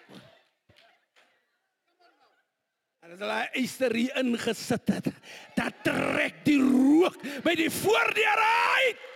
En 3.04 3.12
as 3.12 3.20
hulle 3.20 3.40
eyster 3.60 3.94
hier 4.00 4.20
ingesit 4.22 4.94
het, 4.96 5.10
dan 5.58 5.74
trek 5.84 6.44
die 6.48 6.62
rook 6.62 7.20
by 7.44 7.58
die 7.60 7.72
voordeur 7.84 8.46
uit. 8.80 9.10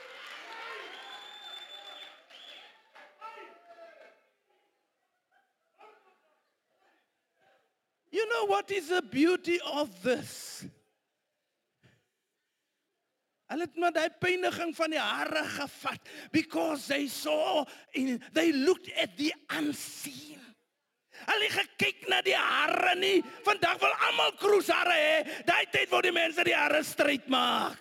You 8.18 8.26
know 8.30 8.46
what 8.50 8.72
is 8.72 8.90
the 8.90 9.04
beauty 9.04 9.60
of 9.62 9.94
this? 10.02 10.66
Hulle 13.48 13.64
het 13.64 13.78
maar 13.80 13.94
daai 13.96 14.10
pyniging 14.20 14.74
van 14.76 14.92
die 14.92 15.00
hare 15.00 15.44
gevat 15.54 16.10
because 16.34 16.88
they 16.90 17.06
saw 17.08 17.62
in 17.94 18.18
they 18.34 18.50
looked 18.52 18.90
at 18.98 19.14
the 19.22 19.30
unseen. 19.60 20.42
Hulle 21.28 21.52
gekyk 21.54 22.08
na 22.10 22.24
die 22.26 22.36
hare 22.36 22.96
nie. 22.98 23.22
Vandag 23.46 23.78
wil 23.86 23.94
almal 24.10 24.34
kroeshare 24.42 24.98
hê. 24.98 25.38
Daai 25.48 25.70
tyd 25.72 25.94
wou 25.94 26.02
die 26.02 26.16
mense 26.16 26.44
die 26.44 26.58
hare 26.58 26.82
stryd 26.84 27.30
maak. 27.32 27.80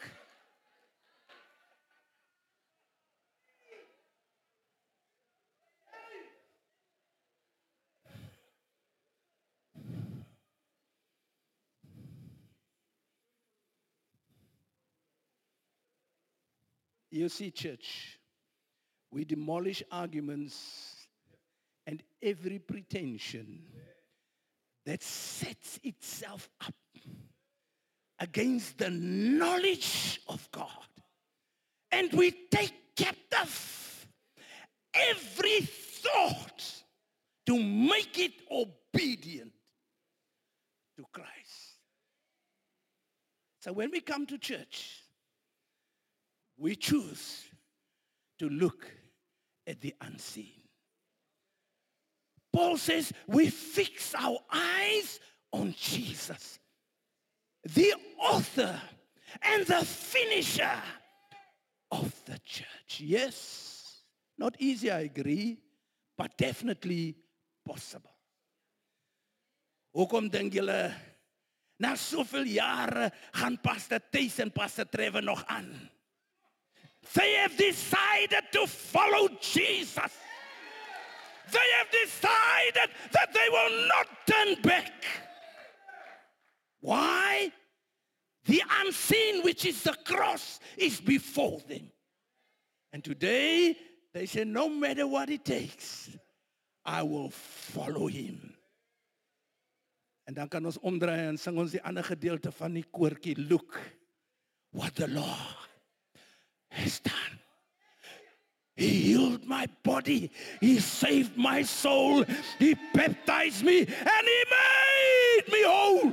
You 17.17 17.31
see, 17.31 17.51
church, 17.51 18.19
we 19.11 19.25
demolish 19.25 19.83
arguments 19.91 21.09
and 21.87 22.03
every 22.23 22.59
pretension 22.59 23.63
that 24.85 25.03
sets 25.03 25.81
itself 25.83 26.51
up 26.61 26.75
against 28.19 28.77
the 28.77 28.91
knowledge 28.91 30.21
of 30.29 30.47
God. 30.53 30.69
And 31.91 32.13
we 32.13 32.33
take 32.51 32.75
captive 32.95 34.07
every 34.93 35.61
thought 35.63 36.83
to 37.47 37.59
make 37.59 38.19
it 38.19 38.35
obedient 38.51 39.53
to 40.99 41.05
Christ. 41.15 41.79
So 43.61 43.73
when 43.73 43.91
we 43.91 44.03
come 44.03 44.27
to 44.27 44.37
church, 44.37 45.06
we 46.59 46.75
choose 46.75 47.45
to 48.39 48.49
look 48.49 48.91
at 49.67 49.81
the 49.81 49.95
unseen. 50.01 50.53
Paul 52.53 52.77
says 52.79 53.13
we 53.27 53.51
fix 53.51 54.15
our 54.15 54.39
eyes 54.51 55.21
on 55.53 55.75
Jesus, 55.77 56.59
the 57.65 57.95
author 58.19 58.81
and 59.43 59.67
the 59.67 59.85
finisher 59.85 60.83
of 61.91 62.15
the 62.25 62.39
church. 62.45 63.01
Yes, 63.01 64.03
not 64.39 64.57
easy, 64.59 64.91
I 64.91 65.01
agree, 65.01 65.59
but 66.17 66.37
definitely 66.39 67.17
possible. 67.65 68.13
Hoekom 69.97 70.29
dink 70.29 70.53
julle 70.53 70.93
na 71.81 71.95
soveel 71.97 72.45
jare 72.53 73.11
gaan 73.33 73.57
Pastor 73.65 74.01
Tuis 74.13 74.39
en 74.41 74.53
Pastor 74.53 74.85
Trevor 74.89 75.25
nog 75.25 75.45
aan? 75.49 75.73
They 77.15 77.33
have 77.35 77.57
decided 77.57 78.45
to 78.53 78.67
follow 78.67 79.29
Jesus. 79.41 80.13
They 81.53 81.69
have 81.79 81.91
decided 81.91 82.91
that 83.13 83.33
they 83.33 83.49
will 83.49 83.89
not 83.89 84.07
turn 84.27 84.63
back. 84.63 85.05
Why? 86.81 87.53
The 88.45 88.63
unseen, 88.81 89.43
which 89.43 89.65
is 89.65 89.83
the 89.83 89.97
cross, 90.05 90.61
is 90.77 91.01
before 91.01 91.61
them. 91.69 91.91
And 92.93 93.03
today, 93.03 93.77
they 94.13 94.27
say, 94.27 94.45
no 94.45 94.69
matter 94.69 95.07
what 95.07 95.31
it 95.31 95.45
takes, 95.45 96.11
I 96.85 97.03
will 97.03 97.31
follow 97.31 98.07
him. 98.07 98.53
En 100.27 100.35
dan 100.35 100.49
kan 100.51 100.65
ons 100.67 100.79
omdraai 100.83 101.29
en 101.29 101.37
sing 101.39 101.59
ons 101.59 101.71
die 101.71 101.83
ander 101.87 102.03
gedeelte 102.03 102.51
van 102.51 102.75
die 102.75 102.85
koortjie, 102.91 103.37
look 103.47 103.79
what 104.75 104.95
the 104.99 105.07
Lord 105.07 105.66
has 106.77 107.01
done. 107.01 107.37
He 108.77 108.89
healed 108.89 109.45
my 109.45 109.67
body. 109.83 110.31
He 110.61 110.79
saved 110.79 111.37
my 111.37 111.63
soul. 111.63 112.25
He 112.59 112.77
baptized 112.93 113.65
me 113.65 113.79
and 113.81 114.25
he 114.33 114.41
made 114.57 115.53
me 115.53 115.63
whole. 115.65 116.13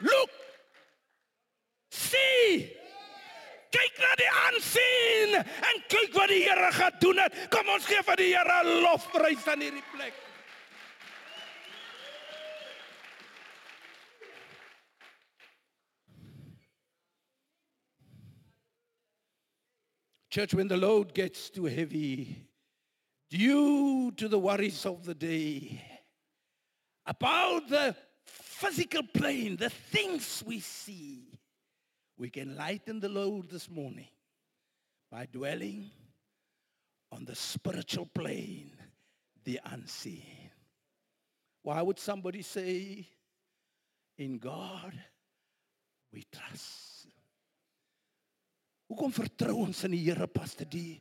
Look. 0.00 0.30
See. 1.90 2.72
Kyk 3.76 3.98
na 4.00 4.12
die 4.16 4.30
aansien 4.32 5.34
en 5.36 5.82
kyk 5.92 6.14
wat 6.16 6.30
die 6.32 6.44
Here 6.46 6.70
gedoen 6.72 7.20
het. 7.20 7.36
Kom 7.52 7.68
ons 7.74 7.84
gee 7.84 8.00
vir 8.06 8.16
die 8.22 8.30
Here 8.32 8.60
lofprys 8.80 9.44
aan 9.52 9.64
hierdie 9.66 9.84
plek. 9.92 10.16
Church, 20.36 20.52
when 20.52 20.68
the 20.68 20.76
load 20.76 21.14
gets 21.14 21.48
too 21.48 21.64
heavy, 21.64 22.36
due 23.30 24.12
to 24.18 24.28
the 24.28 24.38
worries 24.38 24.84
of 24.84 25.02
the 25.02 25.14
day, 25.14 25.82
about 27.06 27.66
the 27.70 27.96
physical 28.26 29.02
plane, 29.14 29.56
the 29.56 29.70
things 29.70 30.44
we 30.46 30.60
see, 30.60 31.22
we 32.18 32.28
can 32.28 32.54
lighten 32.54 33.00
the 33.00 33.08
load 33.08 33.48
this 33.48 33.70
morning 33.70 34.10
by 35.10 35.24
dwelling 35.24 35.90
on 37.10 37.24
the 37.24 37.34
spiritual 37.34 38.04
plane, 38.04 38.72
the 39.42 39.58
unseen. 39.64 40.50
Why 41.62 41.80
would 41.80 41.98
somebody 41.98 42.42
say, 42.42 43.08
In 44.18 44.36
God 44.36 44.92
we 46.12 46.26
trust? 46.30 46.95
Hoekom 48.86 49.12
vertrou 49.14 49.62
ons 49.66 49.82
in 49.86 49.96
die 49.96 50.04
Here 50.04 50.28
Pastor 50.30 50.68
D? 50.70 51.00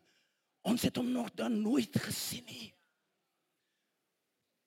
Ons 0.65 0.87
het 0.87 0.97
hom 0.97 1.11
nog 1.13 1.29
dan 1.37 1.59
nooit 1.61 1.93
gesien 2.01 2.45
nie. 2.49 2.69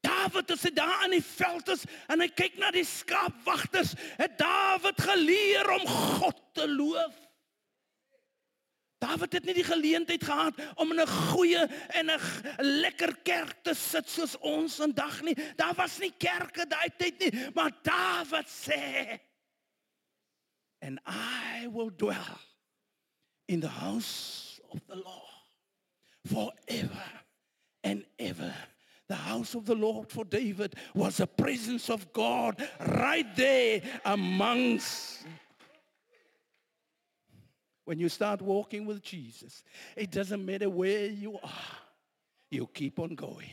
Dawid 0.06 0.52
as 0.54 0.62
hy 0.62 0.70
daar 0.76 1.06
in 1.08 1.16
die 1.16 1.24
veld 1.24 1.70
is 1.74 1.82
en 2.06 2.22
hy 2.22 2.28
kyk 2.30 2.58
na 2.60 2.70
die 2.74 2.86
skaapwagters, 2.86 3.96
het 4.20 4.36
Dawid 4.38 5.00
geleer 5.02 5.66
om 5.74 5.88
God 5.90 6.38
te 6.54 6.68
loof. 6.70 7.16
Dawid 9.02 9.34
het 9.38 9.46
nie 9.46 9.54
die 9.58 9.66
geleentheid 9.66 10.24
gehad 10.26 10.58
om 10.78 10.90
in 10.94 11.00
'n 11.02 11.14
goeie 11.30 11.66
en 11.98 12.10
'n 12.10 12.20
lekker 12.82 13.14
kerk 13.22 13.62
te 13.62 13.74
sit 13.74 14.08
soos 14.10 14.34
ons 14.38 14.78
vandag 14.78 15.22
nie. 15.22 15.34
Daar 15.56 15.74
was 15.74 15.98
nie 15.98 16.14
kerke 16.18 16.66
daai 16.66 16.90
tyd 16.98 17.18
nie, 17.18 17.50
maar 17.54 17.70
Dawid 17.82 18.46
sê 18.46 19.20
and 20.80 21.00
I 21.06 21.66
will 21.66 21.90
dwell 21.90 22.38
in 23.48 23.60
the 23.60 23.68
house 23.68 24.60
of 24.72 24.80
the 24.86 24.96
Lord 24.96 25.28
forever 26.24 27.02
and 27.82 28.04
ever. 28.18 28.54
The 29.08 29.14
house 29.14 29.54
of 29.54 29.64
the 29.64 29.74
Lord 29.74 30.10
for 30.10 30.24
David 30.24 30.74
was 30.94 31.16
the 31.16 31.26
presence 31.26 31.88
of 31.88 32.12
God 32.12 32.62
right 32.86 33.26
there 33.36 33.80
amongst. 34.04 35.24
When 37.86 37.98
you 37.98 38.10
start 38.10 38.42
walking 38.42 38.84
with 38.84 39.02
Jesus, 39.02 39.64
it 39.96 40.10
doesn't 40.10 40.44
matter 40.44 40.68
where 40.68 41.06
you 41.06 41.38
are. 41.42 41.76
You 42.50 42.68
keep 42.72 42.98
on 42.98 43.14
going. 43.14 43.48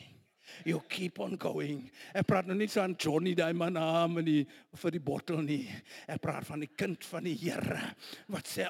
You 0.66 0.82
keep 0.90 1.20
on 1.20 1.36
going. 1.36 1.90
Ek 2.16 2.28
praat 2.28 2.48
nou 2.48 2.56
nie 2.56 2.68
so 2.72 2.84
aan 2.84 2.96
Johnny 3.00 3.34
daai 3.36 3.56
man 3.56 3.76
naam 3.76 4.20
in 4.22 4.28
die 4.28 4.42
vir 4.80 4.94
die 4.96 5.02
bottel 5.04 5.42
nie. 5.44 5.66
Ek 6.08 6.22
praat 6.24 6.48
van 6.48 6.64
die 6.64 6.70
kind 6.72 7.04
van 7.08 7.26
die 7.28 7.36
Here 7.40 7.80
wat 8.32 8.48
sê 8.52 8.68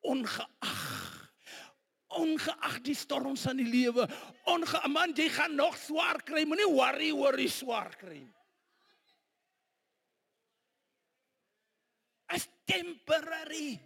ongeag 0.00 1.10
ongeag 2.10 2.80
die 2.82 2.96
storms 2.98 3.44
van 3.46 3.60
die 3.60 3.68
lewe, 3.70 4.06
onge 4.50 4.80
man 4.90 5.14
jy 5.16 5.28
gaan 5.30 5.54
nog 5.54 5.76
swaar 5.78 6.18
kry, 6.26 6.42
moenie 6.48 6.68
worry 6.68 7.10
oor 7.14 7.38
die 7.38 7.50
swaar 7.50 7.94
kry 8.00 8.18
nie. 8.18 8.36
As 12.30 12.46
temporary. 12.68 13.78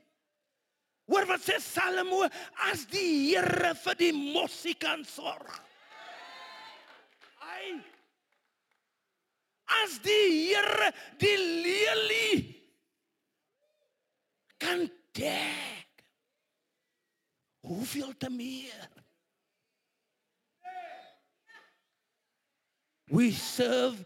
Hoor 1.08 1.26
wat 1.28 1.44
sê 1.44 1.56
Salomo, 1.60 2.24
as 2.70 2.84
die 2.88 3.30
Here 3.30 3.74
vir 3.76 3.96
die 4.00 4.12
mossie 4.16 4.74
kan 4.80 5.04
sorg. 5.08 5.48
Ai. 7.44 7.76
As 9.84 9.96
die 10.04 10.28
Here 10.48 10.90
die 11.20 11.38
lelie 11.40 12.36
kan 14.60 14.86
dek. 15.16 15.83
Hoeveel 17.64 18.12
te 18.16 18.30
meer? 18.30 18.88
We 23.08 23.30
serve 23.30 24.04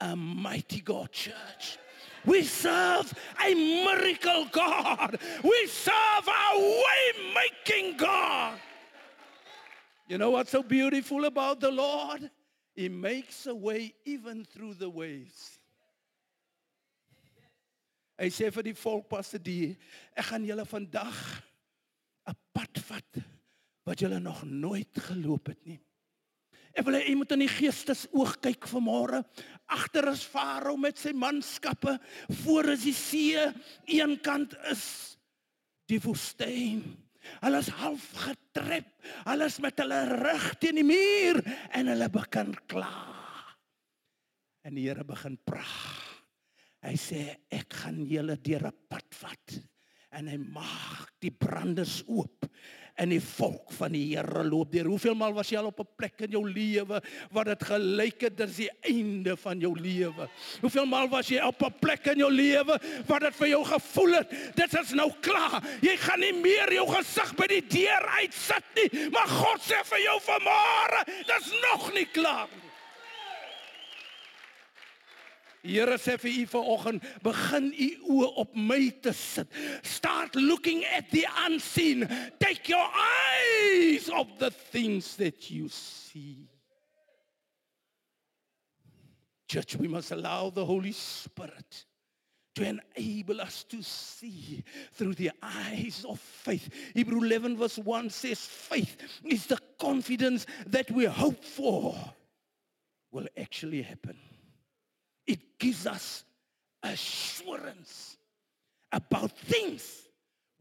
a 0.00 0.14
mighty 0.14 0.80
God 0.80 1.10
church. 1.10 1.78
We 2.24 2.44
serve 2.44 3.12
a 3.44 3.54
miracle 3.54 4.46
God. 4.52 5.18
We 5.42 5.66
serve 5.66 6.28
a 6.28 6.58
way 6.58 7.34
making 7.34 7.96
God. 7.96 8.58
You 10.06 10.18
know 10.18 10.30
what's 10.30 10.50
so 10.50 10.62
beautiful 10.62 11.24
about 11.24 11.58
the 11.58 11.70
Lord? 11.70 12.30
He 12.74 12.88
makes 12.88 13.46
a 13.46 13.54
way 13.54 13.94
even 14.04 14.44
through 14.44 14.74
the 14.74 14.90
waves. 14.90 15.58
Hy 18.20 18.28
sê 18.30 18.52
vir 18.54 18.70
die 18.70 18.76
volk 18.78 19.08
passe 19.10 19.40
die 19.42 19.72
ek 20.14 20.28
gaan 20.28 20.44
julle 20.46 20.62
vandag 20.68 21.16
'n 22.26 22.36
pad 22.52 22.78
vat 22.88 23.22
wat 23.86 24.00
julle 24.00 24.20
nog 24.20 24.44
nooit 24.44 24.98
geloop 25.08 25.46
het 25.52 25.64
nie. 25.66 25.80
Ek 26.72 26.86
wil 26.86 26.96
hê 26.96 27.02
jy 27.04 27.16
moet 27.18 27.32
in 27.34 27.42
die 27.44 27.52
geestes 27.52 28.06
oog 28.16 28.38
kyk 28.40 28.64
vanmôre. 28.70 29.20
Agter 29.68 30.08
is 30.12 30.24
Farao 30.24 30.76
met 30.80 31.00
sy 31.00 31.12
manskappe, 31.12 31.98
voor 32.44 32.72
is 32.72 32.86
die 32.86 32.96
see, 32.96 33.42
een 33.90 34.16
kant 34.24 34.54
is 34.70 34.84
die 35.90 36.00
woestyn. 36.00 36.80
Hulle 37.42 37.60
is 37.62 37.70
half 37.82 38.06
getrep. 38.24 38.88
Hulle 39.26 39.46
is 39.50 39.58
met 39.62 39.82
hulle 39.82 40.00
rug 40.10 40.46
teen 40.62 40.80
die 40.80 40.86
muur 40.86 41.42
en 41.76 41.92
hulle 41.92 42.08
begin 42.12 42.54
kla. 42.70 42.94
En 44.64 44.78
die 44.78 44.88
Here 44.88 45.04
begin 45.04 45.36
praat. 45.44 46.00
Hy 46.82 46.96
sê 46.98 47.20
ek 47.52 47.76
gaan 47.84 48.00
julle 48.10 48.34
deur 48.42 48.66
'n 48.66 48.78
pad 48.90 49.06
vat 49.20 49.60
en 50.12 50.28
hy 50.28 50.38
maak 50.52 51.12
die 51.22 51.32
branders 51.32 52.02
oop 52.06 52.48
en 53.00 53.08
die 53.08 53.22
volk 53.24 53.72
van 53.72 53.94
die 53.94 54.02
Here 54.10 54.42
loop 54.44 54.72
deur. 54.72 54.90
Hoeveel 54.92 55.14
maal 55.16 55.32
was 55.36 55.48
jy 55.50 55.56
al 55.58 55.70
op 55.70 55.80
'n 55.80 55.88
plek 55.96 56.20
in 56.26 56.32
jou 56.36 56.44
lewe 56.44 57.00
waar 57.30 57.44
dit 57.44 57.62
gelyk 57.64 58.20
het 58.20 58.36
dis 58.36 58.56
die 58.56 58.70
einde 58.82 59.36
van 59.36 59.58
jou 59.60 59.72
lewe? 59.78 60.28
Hoeveel 60.60 60.86
maal 60.86 61.08
was 61.08 61.28
jy 61.28 61.40
op 61.40 61.62
'n 61.62 61.72
plek 61.80 62.06
in 62.06 62.18
jou 62.18 62.30
lewe 62.30 62.78
waar 63.06 63.20
dit 63.20 63.34
vir 63.34 63.48
jou 63.48 63.64
gevoel 63.64 64.12
het 64.12 64.30
dit 64.54 64.74
is 64.74 64.92
nou 64.92 65.10
klaar. 65.20 65.62
Jy 65.80 65.96
gaan 65.96 66.20
nie 66.20 66.32
meer 66.32 66.72
jou 66.72 66.86
gesig 66.88 67.34
by 67.34 67.46
die 67.46 67.66
deur 67.66 68.04
uitsit 68.20 68.64
nie, 68.76 69.08
maar 69.10 69.26
God 69.26 69.60
sê 69.60 69.82
vir 69.84 70.00
jou 70.00 70.20
vanmôre, 70.20 71.04
dis 71.26 71.52
nog 71.72 71.92
nie 71.94 72.06
klaar 72.06 72.48
nie. 72.52 72.71
Here 75.62 75.94
sê 75.94 76.16
vir 76.18 76.40
u 76.42 76.46
vanoggend, 76.50 77.04
begin 77.22 77.68
u 77.70 77.88
oë 78.16 78.30
op 78.42 78.56
my 78.58 78.90
te 79.02 79.12
sit. 79.14 79.46
Start 79.86 80.34
looking 80.34 80.82
at 80.90 81.10
the 81.10 81.24
unseen. 81.46 82.02
Take 82.40 82.68
your 82.68 82.82
eyes 82.82 84.08
off 84.10 84.26
the 84.38 84.50
things 84.50 85.14
that 85.16 85.50
you 85.50 85.68
see. 85.68 86.48
Church, 89.46 89.76
we 89.76 89.86
must 89.86 90.10
allow 90.10 90.50
the 90.50 90.64
Holy 90.64 90.92
Spirit 90.92 91.84
to 92.56 92.64
enable 92.66 93.40
us 93.40 93.62
to 93.64 93.82
see 93.82 94.64
through 94.92 95.14
the 95.14 95.30
eyes 95.42 96.04
of 96.08 96.18
faith. 96.18 96.68
Hebrew 96.92 97.22
11 97.22 97.56
verse 97.56 97.78
1 97.78 98.10
says 98.10 98.40
faith 98.40 98.96
is 99.24 99.46
the 99.46 99.58
confidence 99.78 100.46
that 100.66 100.90
we 100.90 101.04
hope 101.04 101.44
for 101.44 101.94
will 103.12 103.28
actually 103.38 103.82
happen. 103.82 104.16
It 105.26 105.58
gives 105.58 105.86
us 105.86 106.24
assurance 106.82 108.16
about 108.90 109.30
things 109.38 110.02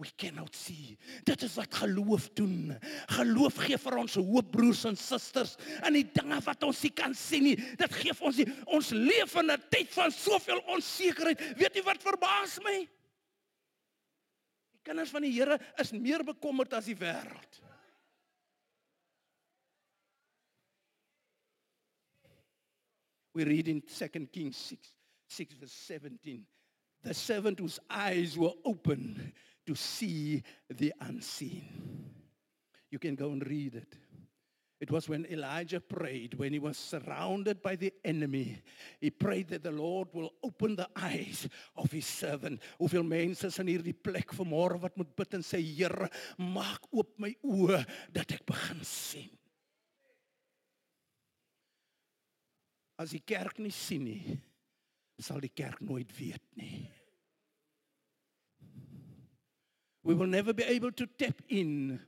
we 0.01 0.09
cannot 0.17 0.55
see. 0.55 0.97
Dit 1.23 1.43
is 1.45 1.55
wat 1.55 1.73
geloof 1.77 2.29
doen. 2.33 2.73
Geloof 3.13 3.59
gee 3.67 3.77
vir 3.77 3.97
ons 4.01 4.17
hoop 4.17 4.49
broers 4.53 4.81
en 4.89 4.97
susters 4.97 5.53
in 5.85 5.99
die 5.99 6.07
dinge 6.09 6.39
wat 6.41 6.65
ons 6.65 6.81
nie 6.81 6.93
kan 6.97 7.13
sien 7.17 7.45
nie. 7.45 7.57
Dit 7.77 7.93
gee 8.01 8.15
vir 8.17 8.29
ons 8.31 8.39
die, 8.41 8.47
ons 8.65 8.89
leef 8.97 9.35
in 9.37 9.51
'n 9.53 9.61
tyd 9.69 9.93
van 9.93 10.11
soveel 10.11 10.61
onsekerheid. 10.73 11.39
Weet 11.57 11.75
jy 11.77 11.83
wat 11.85 12.01
verbaas 12.01 12.57
my? 12.65 12.77
Die 14.73 14.81
kinders 14.83 15.13
van 15.13 15.21
die 15.21 15.33
Here 15.37 15.59
is 15.77 15.91
meer 15.93 16.23
bekommerd 16.25 16.73
as 16.73 16.85
die 16.85 16.97
wêreld. 16.97 17.61
We 23.33 23.43
read 23.45 23.67
in 23.67 23.81
2 23.81 24.07
Kings 24.27 24.57
6, 24.57 24.87
6 25.27 25.53
verse 25.55 25.71
17. 25.71 26.45
The 27.03 27.13
servant 27.13 27.59
whose 27.59 27.79
eyes 27.89 28.37
were 28.37 28.53
open 28.63 29.33
to 29.65 29.75
see 29.75 30.43
the 30.69 30.93
unseen. 31.01 32.11
You 32.89 32.99
can 32.99 33.15
go 33.15 33.31
and 33.31 33.45
read 33.47 33.75
it. 33.75 33.95
It 34.81 34.89
was 34.89 35.07
when 35.07 35.27
Elijah 35.27 35.79
prayed, 35.79 36.33
when 36.33 36.53
he 36.53 36.59
was 36.59 36.75
surrounded 36.75 37.61
by 37.61 37.75
the 37.75 37.93
enemy. 38.03 38.63
He 38.99 39.11
prayed 39.11 39.49
that 39.49 39.61
the 39.61 39.71
Lord 39.71 40.07
will 40.11 40.33
open 40.43 40.75
the 40.75 40.89
eyes 40.95 41.47
of 41.77 41.91
his 41.91 42.07
servant. 42.07 42.59
Hoeveel 42.79 43.05
mense 43.05 43.43
is 43.43 43.59
in 43.61 43.69
hierdie 43.69 43.93
plek 43.93 44.33
vanmôre 44.33 44.81
wat 44.81 44.97
moet 44.97 45.13
bid 45.15 45.37
en 45.37 45.45
sê 45.45 45.61
Here, 45.61 46.09
maak 46.41 46.89
oop 46.89 47.13
my 47.21 47.29
oë 47.45 47.83
dat 48.09 48.33
ek 48.33 48.41
begin 48.49 48.81
sien. 48.81 49.29
As 53.01 53.15
die 53.15 53.23
kerk 53.25 53.57
nie 53.57 53.73
sien 53.73 54.03
nie, 54.05 54.35
sal 55.17 55.41
die 55.41 55.49
kerk 55.49 55.79
nooit 55.81 56.11
weet 56.19 56.43
nie. 56.59 56.83
We 60.03 60.13
will 60.13 60.27
never 60.27 60.53
be 60.53 60.63
able 60.63 60.91
to 60.93 61.07
tap 61.17 61.41
in 61.49 61.99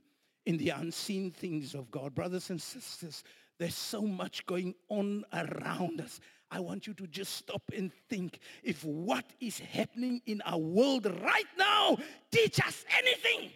in 0.46 0.58
the 0.58 0.70
unseen 0.70 1.30
things 1.30 1.74
of 1.74 1.90
God. 1.90 2.14
Brothers 2.14 2.50
and 2.50 2.60
sisters, 2.60 3.24
there's 3.58 3.74
so 3.74 4.02
much 4.02 4.44
going 4.46 4.74
on 4.88 5.24
around 5.32 6.00
us. 6.00 6.20
I 6.50 6.60
want 6.60 6.86
you 6.86 6.94
to 6.94 7.06
just 7.06 7.34
stop 7.34 7.62
and 7.74 7.90
think 8.08 8.38
if 8.62 8.84
what 8.84 9.24
is 9.40 9.58
happening 9.58 10.20
in 10.26 10.42
our 10.44 10.58
world 10.58 11.06
right 11.06 11.52
now 11.58 11.96
teach 12.30 12.60
us 12.60 12.84
anything. 12.98 13.50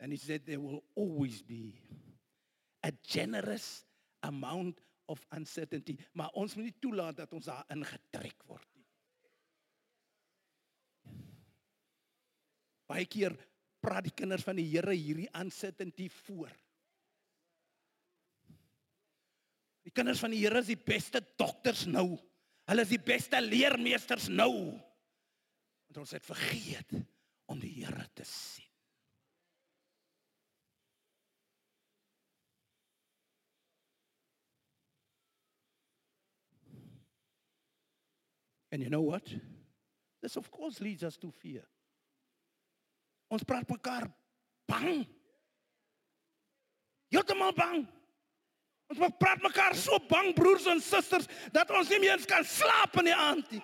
And 0.00 0.12
he 0.12 0.18
said 0.18 0.42
there 0.46 0.60
will 0.60 0.82
always 0.94 1.42
be 1.42 1.74
a 2.82 2.92
generous 3.06 3.84
amount 4.22 4.78
of 5.10 5.22
uncertainty, 5.36 5.96
maar 6.12 6.30
ons 6.38 6.54
moet 6.56 6.70
nie 6.70 6.78
toelaat 6.82 7.16
dat 7.22 7.32
ons 7.34 7.48
daarin 7.48 7.84
getrek 7.86 8.44
word 8.48 8.68
nie. 8.76 8.86
Baie 12.92 13.06
keer 13.08 13.36
praat 13.82 14.06
die 14.06 14.14
kinders 14.14 14.44
van 14.46 14.58
die 14.60 14.68
Here 14.70 14.94
hierdie 14.94 15.30
uncertainty 15.38 16.08
voor. 16.22 16.52
Die 19.82 19.94
kinders 19.94 20.22
van 20.22 20.34
die 20.34 20.42
Here 20.44 20.62
is 20.62 20.70
die 20.70 20.78
beste 20.78 21.22
dokters 21.40 21.86
nou. 21.90 22.12
Hulle 22.70 22.84
is 22.86 22.92
die 22.92 23.02
beste 23.02 23.40
leermeesters 23.42 24.28
nou. 24.30 24.52
Want 25.88 26.04
ons 26.04 26.14
het 26.14 26.26
vergeet 26.26 26.94
om 27.50 27.58
die 27.60 27.74
Here 27.80 28.06
te 28.14 28.26
sien. 28.28 28.71
And 38.72 38.82
you 38.82 38.88
know 38.88 39.02
what? 39.02 39.22
This 40.22 40.36
of 40.36 40.50
course 40.50 40.80
leads 40.80 41.04
us 41.04 41.16
to 41.18 41.30
fear. 41.30 41.62
Ons 43.30 43.44
praat 43.44 43.68
mekaar 43.68 44.08
bang. 44.68 45.04
Heeltemal 47.12 47.52
bang. 47.56 47.84
Ons 48.92 49.12
praat 49.20 49.44
mekaar 49.44 49.76
so 49.76 50.00
bang 50.08 50.32
broers 50.36 50.66
en 50.72 50.80
susters 50.80 51.28
dat 51.52 51.70
ons 51.70 51.92
nie 51.92 52.00
meer 52.00 52.16
eens 52.16 52.28
kan 52.28 52.44
slaap 52.44 52.96
in 53.00 53.12
die 53.12 53.16
aand 53.16 53.52
nie. 53.52 53.62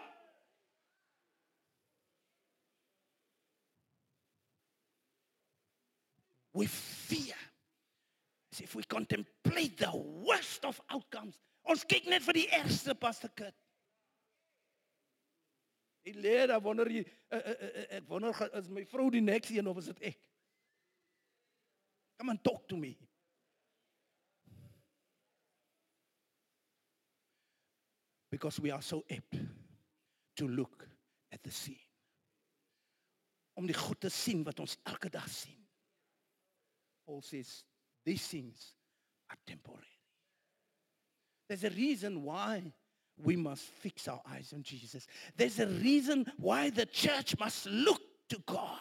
we 6.58 6.66
fear. 6.66 7.36
As 8.52 8.60
if 8.60 8.74
we 8.74 8.82
contemplate 8.82 9.78
the 9.78 9.92
worst 9.94 10.64
of 10.64 10.80
outcomes. 10.90 11.38
Ons 11.68 11.84
kyk 11.86 12.08
net 12.10 12.24
vir 12.26 12.40
die 12.40 12.48
ergste 12.58 12.96
pastor. 12.98 13.30
Die 16.08 16.16
leer, 16.16 16.54
ek 16.54 16.64
wonder 16.64 16.88
jy 16.88 17.02
uh, 17.04 17.36
uh, 17.36 17.52
uh, 17.52 17.84
ek 17.98 18.06
wonder 18.08 18.38
is 18.56 18.70
my 18.72 18.84
vrou 18.88 19.10
die 19.12 19.20
next 19.20 19.52
een 19.52 19.66
of 19.68 19.80
is 19.82 19.90
dit 19.90 20.14
ek? 20.14 20.22
Come 22.18 22.32
and 22.32 22.40
talk 22.42 22.64
to 22.68 22.78
me. 22.80 22.96
Because 28.32 28.60
we 28.60 28.72
are 28.72 28.82
so 28.82 29.04
apt 29.10 29.36
to 30.36 30.48
look 30.48 30.88
at 31.32 31.42
the 31.42 31.52
scene. 31.52 31.84
Om 33.54 33.68
die 33.68 33.76
goed 33.76 34.00
te 34.00 34.10
sien 34.12 34.42
wat 34.46 34.60
ons 34.64 34.78
elke 34.88 35.10
dag 35.12 35.28
sien. 35.28 35.60
Paul 37.04 37.22
says 37.22 37.64
these 38.04 38.24
things 38.28 38.74
are 39.28 39.38
temporary. 39.46 39.96
There's 41.48 41.64
a 41.64 41.70
reason 41.70 42.22
why 42.22 42.72
we 43.22 43.36
must 43.36 43.62
fix 43.62 44.08
our 44.08 44.20
eyes 44.30 44.52
on 44.54 44.62
Jesus. 44.62 45.06
There's 45.36 45.58
a 45.58 45.66
reason 45.66 46.26
why 46.38 46.70
the 46.70 46.86
church 46.86 47.38
must 47.38 47.66
look 47.66 48.00
to 48.28 48.40
God. 48.46 48.78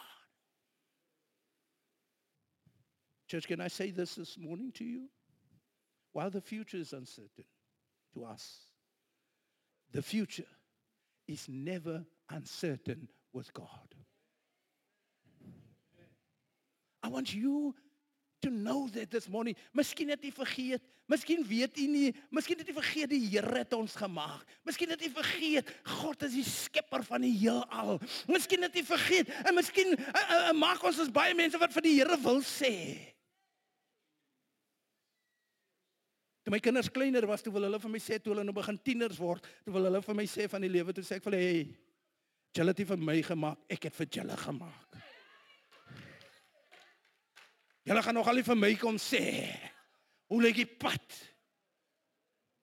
Church, 3.28 3.46
can 3.46 3.60
I 3.60 3.68
say 3.68 3.90
this 3.90 4.14
this 4.14 4.38
morning 4.38 4.72
to 4.72 4.84
you? 4.84 5.08
While 6.12 6.30
the 6.30 6.40
future 6.40 6.78
is 6.78 6.92
uncertain 6.92 7.44
to 8.14 8.24
us, 8.24 8.60
the 9.92 10.02
future 10.02 10.46
is 11.26 11.46
never 11.48 12.04
uncertain 12.30 13.08
with 13.32 13.52
God. 13.52 13.94
I 17.02 17.08
want 17.08 17.34
you 17.34 17.74
to 18.40 18.50
know 18.50 18.88
that 18.88 19.10
this 19.10 19.28
morning. 19.28 19.56
Miskien 19.76 20.10
het 20.12 20.22
jy 20.22 20.30
vergeet, 20.34 20.82
miskien 21.10 21.42
weet 21.46 21.78
jy 21.78 21.86
nie, 21.90 22.08
miskien 22.34 22.60
het 22.60 22.68
jy 22.68 22.74
vergeet 22.76 23.10
die 23.12 23.20
Here 23.26 23.60
het 23.60 23.74
ons 23.76 23.96
gemaak. 23.98 24.46
Miskien 24.68 24.92
het 24.92 25.02
jy 25.02 25.10
vergeet 25.14 25.70
God 25.98 26.22
is 26.28 26.36
die 26.38 26.46
skepper 26.46 27.04
van 27.06 27.24
die 27.26 27.34
heelal. 27.34 27.98
Miskien 28.30 28.64
het 28.66 28.74
jy 28.76 28.84
vergeet 28.86 29.32
en 29.44 29.56
miskien 29.58 29.94
uh, 29.96 30.08
uh, 30.08 30.40
uh, 30.48 30.56
maak 30.56 30.82
ons 30.86 31.00
ons 31.04 31.12
baie 31.14 31.36
mense 31.38 31.58
wat 31.60 31.74
vir 31.74 31.88
die 31.88 31.96
Here 31.98 32.18
wil 32.24 32.42
sê. 32.46 32.74
Toe 36.46 36.54
my 36.54 36.62
kinders 36.64 36.88
kleiner 36.88 37.26
was, 37.28 37.42
toe 37.44 37.52
wil 37.52 37.66
hulle 37.66 37.80
vir 37.82 37.92
my 37.92 38.00
sê 38.00 38.16
toe 38.22 38.32
hulle 38.32 38.46
nou 38.46 38.54
begin 38.56 38.78
tieners 38.80 39.18
word, 39.20 39.44
toe 39.66 39.74
wil 39.74 39.90
hulle 39.90 40.00
vir 40.00 40.16
my 40.16 40.24
sê 40.30 40.46
van 40.48 40.64
die 40.64 40.70
lewe, 40.72 40.94
toe 40.96 41.04
sê 41.04 41.18
ek 41.18 41.26
vir 41.26 41.34
hulle, 41.34 41.44
"Hey, 41.44 41.66
julle 42.56 42.72
het 42.72 42.88
vir 42.88 42.96
my 42.96 43.20
gemaak, 43.20 43.58
ek 43.68 43.82
het 43.84 43.94
vir 43.94 44.06
julle 44.06 44.36
gemaak." 44.36 44.87
Julle 47.88 48.02
gaan 48.02 48.14
nog 48.14 48.28
al 48.28 48.36
nie 48.36 48.44
vir 48.44 48.58
my 48.60 48.74
kom 48.76 48.98
sê 49.00 49.24
hoe 50.28 50.42
lyk 50.44 50.58
die 50.60 50.68
pad? 50.68 51.14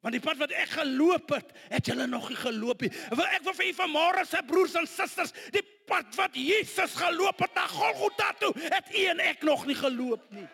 Want 0.06 0.14
die 0.14 0.22
pad 0.22 0.38
wat 0.38 0.52
ek 0.54 0.76
geloop 0.76 1.32
het, 1.34 1.48
het 1.72 1.88
julle 1.90 2.06
nog 2.06 2.28
nie 2.30 2.38
geloop 2.38 2.84
nie. 2.86 2.92
Wil 3.10 3.26
ek 3.34 3.42
vir 3.48 3.58
julle 3.64 3.78
vanmôre 3.80 4.26
se 4.30 4.44
broers 4.46 4.76
en 4.78 4.86
susters, 4.86 5.34
die 5.56 5.64
pad 5.90 6.14
wat 6.20 6.38
Jesus 6.38 6.94
geloop 7.00 7.42
het 7.42 7.58
na 7.58 7.66
Golgotha 7.72 8.30
toe, 8.38 8.52
het 8.70 8.94
u 8.94 9.08
en 9.16 9.24
ek 9.26 9.42
nog 9.50 9.66
nie 9.66 9.78
geloop 9.80 10.30
nie. 10.38 10.46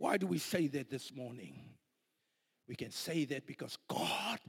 Why 0.00 0.16
do 0.18 0.26
we 0.26 0.38
say 0.38 0.66
that 0.74 0.90
this 0.90 1.12
morning? 1.14 1.54
We 2.66 2.74
can 2.74 2.90
say 2.90 3.26
that 3.26 3.46
because 3.46 3.78
God 3.86 4.40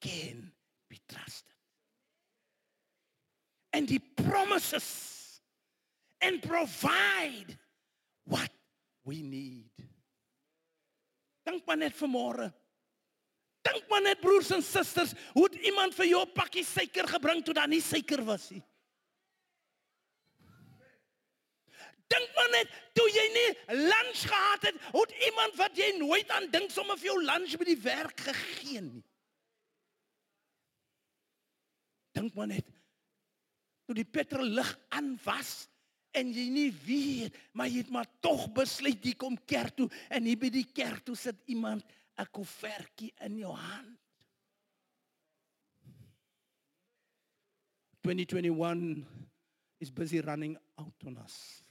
can 0.00 0.52
be 0.88 1.00
trusted. 1.08 1.53
And 3.74 3.90
he 3.90 3.98
promises 3.98 5.40
and 6.20 6.40
provide 6.40 7.58
what 8.24 8.50
we 9.04 9.20
need. 9.20 9.70
Dink 11.44 11.66
maar 11.66 11.76
net 11.76 11.96
vanmôre. 11.98 12.52
Dink 13.66 13.88
maar 13.90 14.04
net 14.04 14.20
broers 14.22 14.52
en 14.54 14.62
susters, 14.62 15.12
hoe 15.34 15.48
het 15.48 15.58
iemand 15.66 15.96
vir 15.98 16.06
jou 16.06 16.22
'n 16.22 16.32
pakkie 16.32 16.64
suiker 16.64 17.08
gebring 17.08 17.42
toe 17.44 17.54
daar 17.54 17.68
nie 17.68 17.82
suiker 17.82 18.22
was 18.24 18.50
nie? 18.50 18.62
Dink 22.08 22.30
maar 22.36 22.50
net 22.50 22.68
toe 22.94 23.08
jy 23.10 23.26
nie 23.34 23.50
lunch 23.90 24.22
gehad 24.28 24.62
het, 24.62 24.76
hoe 24.92 25.02
het 25.02 25.26
iemand 25.26 25.54
wat 25.56 25.76
jy 25.76 25.96
nooit 25.98 26.30
aan 26.30 26.50
dink 26.50 26.70
sommer 26.70 26.96
vir 26.96 27.10
jou 27.10 27.24
lunch 27.24 27.58
by 27.58 27.64
die 27.64 27.82
werk 27.82 28.20
gegee 28.20 28.80
nie? 28.80 29.04
Dink 32.12 32.34
maar 32.34 32.46
net 32.46 32.74
toe 33.84 33.96
die 33.96 34.08
petrol 34.08 34.48
lig 34.56 34.70
aan 34.96 35.14
was 35.24 35.66
en 36.14 36.30
jy 36.32 36.46
nie 36.52 36.70
weet 36.84 37.36
maar 37.52 37.68
jy 37.70 37.82
het 37.82 37.92
maar 37.92 38.08
tog 38.24 38.46
besluit 38.54 39.02
jy 39.04 39.14
kom 39.18 39.36
kerk 39.50 39.74
toe. 39.76 39.88
En 40.10 40.26
hier 40.28 40.38
by 40.38 40.50
die 40.52 40.66
kerk 40.72 41.04
toe 41.06 41.16
sit 41.18 41.40
iemand 41.50 41.84
'n 42.18 42.30
koevertjie 42.30 43.12
in 43.26 43.38
jou 43.38 43.52
hand. 43.52 43.98
2021 48.04 49.06
is 49.80 49.90
busy 49.90 50.20
running 50.20 50.58
out 50.76 51.04
on 51.06 51.16
us. 51.24 51.64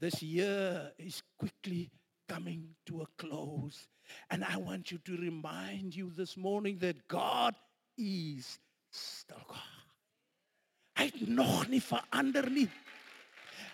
This 0.00 0.22
year 0.22 0.92
is 0.98 1.22
quickly 1.38 1.90
coming 2.28 2.74
to 2.86 3.02
a 3.02 3.06
close. 3.16 3.88
And 4.30 4.44
i 4.44 4.56
want 4.56 4.90
you 4.90 4.98
to 4.98 5.16
remind 5.16 5.94
you 5.94 6.10
this 6.10 6.36
morning 6.36 6.78
that 6.78 7.06
god 7.08 7.54
is 7.96 8.58
still 8.90 9.44
god 9.46 9.69
Hy 11.00 11.06
het 11.08 11.28
nog 11.28 11.68
nie 11.72 11.80
verander 11.80 12.50
nie. 12.52 12.68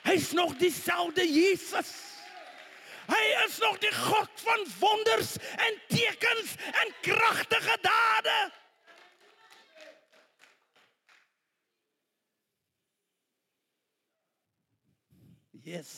Hy's 0.07 0.31
nog 0.39 0.53
dieselfde 0.61 1.25
Jesus. 1.27 1.89
Hy 3.07 3.23
is 3.47 3.57
nog 3.59 3.81
die 3.83 3.91
God 3.95 4.31
van 4.43 4.63
wonders 4.79 5.33
en 5.59 5.81
tekens 5.91 6.55
en 6.71 6.93
kragtige 7.03 7.79
dade. 7.83 8.37
Yes. 15.67 15.91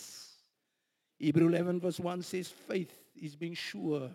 Hebrew 1.20 1.52
11 1.52 1.80
verse 1.80 2.00
1 2.00 2.24
says 2.24 2.48
faith 2.48 2.96
is 3.20 3.36
being 3.36 3.56
sure 3.56 4.08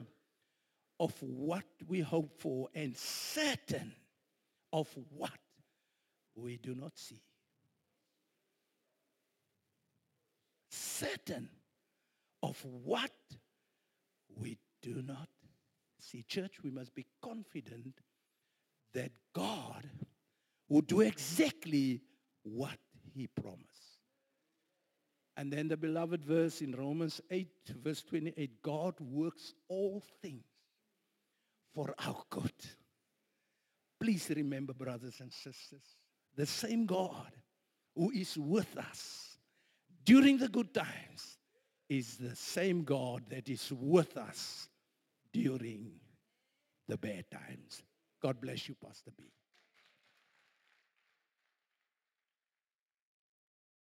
of 0.97 1.13
what 1.21 1.65
we 1.87 2.01
hope 2.01 2.33
for 2.41 2.69
and 2.73 2.97
certain 2.97 3.93
of 4.71 4.89
what 5.13 5.42
we 6.35 6.57
do 6.57 6.75
not 6.75 6.97
see. 6.97 7.21
Certain 10.69 11.49
of 12.41 12.63
what 12.63 13.11
we 14.35 14.57
do 14.81 15.01
not 15.05 15.29
see. 15.99 16.23
Church, 16.27 16.55
we 16.63 16.71
must 16.71 16.93
be 16.95 17.05
confident 17.21 17.99
that 18.93 19.11
God 19.33 19.89
will 20.69 20.81
do 20.81 21.01
exactly 21.01 22.01
what 22.43 22.77
he 23.13 23.27
promised. 23.27 23.99
And 25.35 25.51
then 25.51 25.67
the 25.67 25.77
beloved 25.77 26.23
verse 26.23 26.61
in 26.61 26.75
Romans 26.75 27.21
8, 27.31 27.47
verse 27.83 28.03
28 28.03 28.61
God 28.61 28.95
works 28.99 29.53
all 29.67 30.03
things 30.21 30.45
for 31.73 31.93
our 32.05 32.23
good. 32.29 32.51
Please 33.99 34.29
remember, 34.35 34.73
brothers 34.73 35.19
and 35.21 35.31
sisters, 35.31 35.97
the 36.35 36.45
same 36.45 36.85
God 36.85 37.31
who 37.95 38.11
is 38.11 38.37
with 38.37 38.77
us 38.77 39.37
during 40.05 40.37
the 40.37 40.47
good 40.47 40.73
times 40.73 41.37
is 41.89 42.17
the 42.17 42.35
same 42.35 42.83
God 42.83 43.23
that 43.29 43.49
is 43.49 43.71
with 43.71 44.17
us 44.17 44.69
during 45.31 45.91
the 46.87 46.97
bad 46.97 47.25
times. 47.31 47.83
God 48.21 48.41
bless 48.41 48.67
you, 48.67 48.75
Pastor 48.83 49.11
B. 49.17 49.25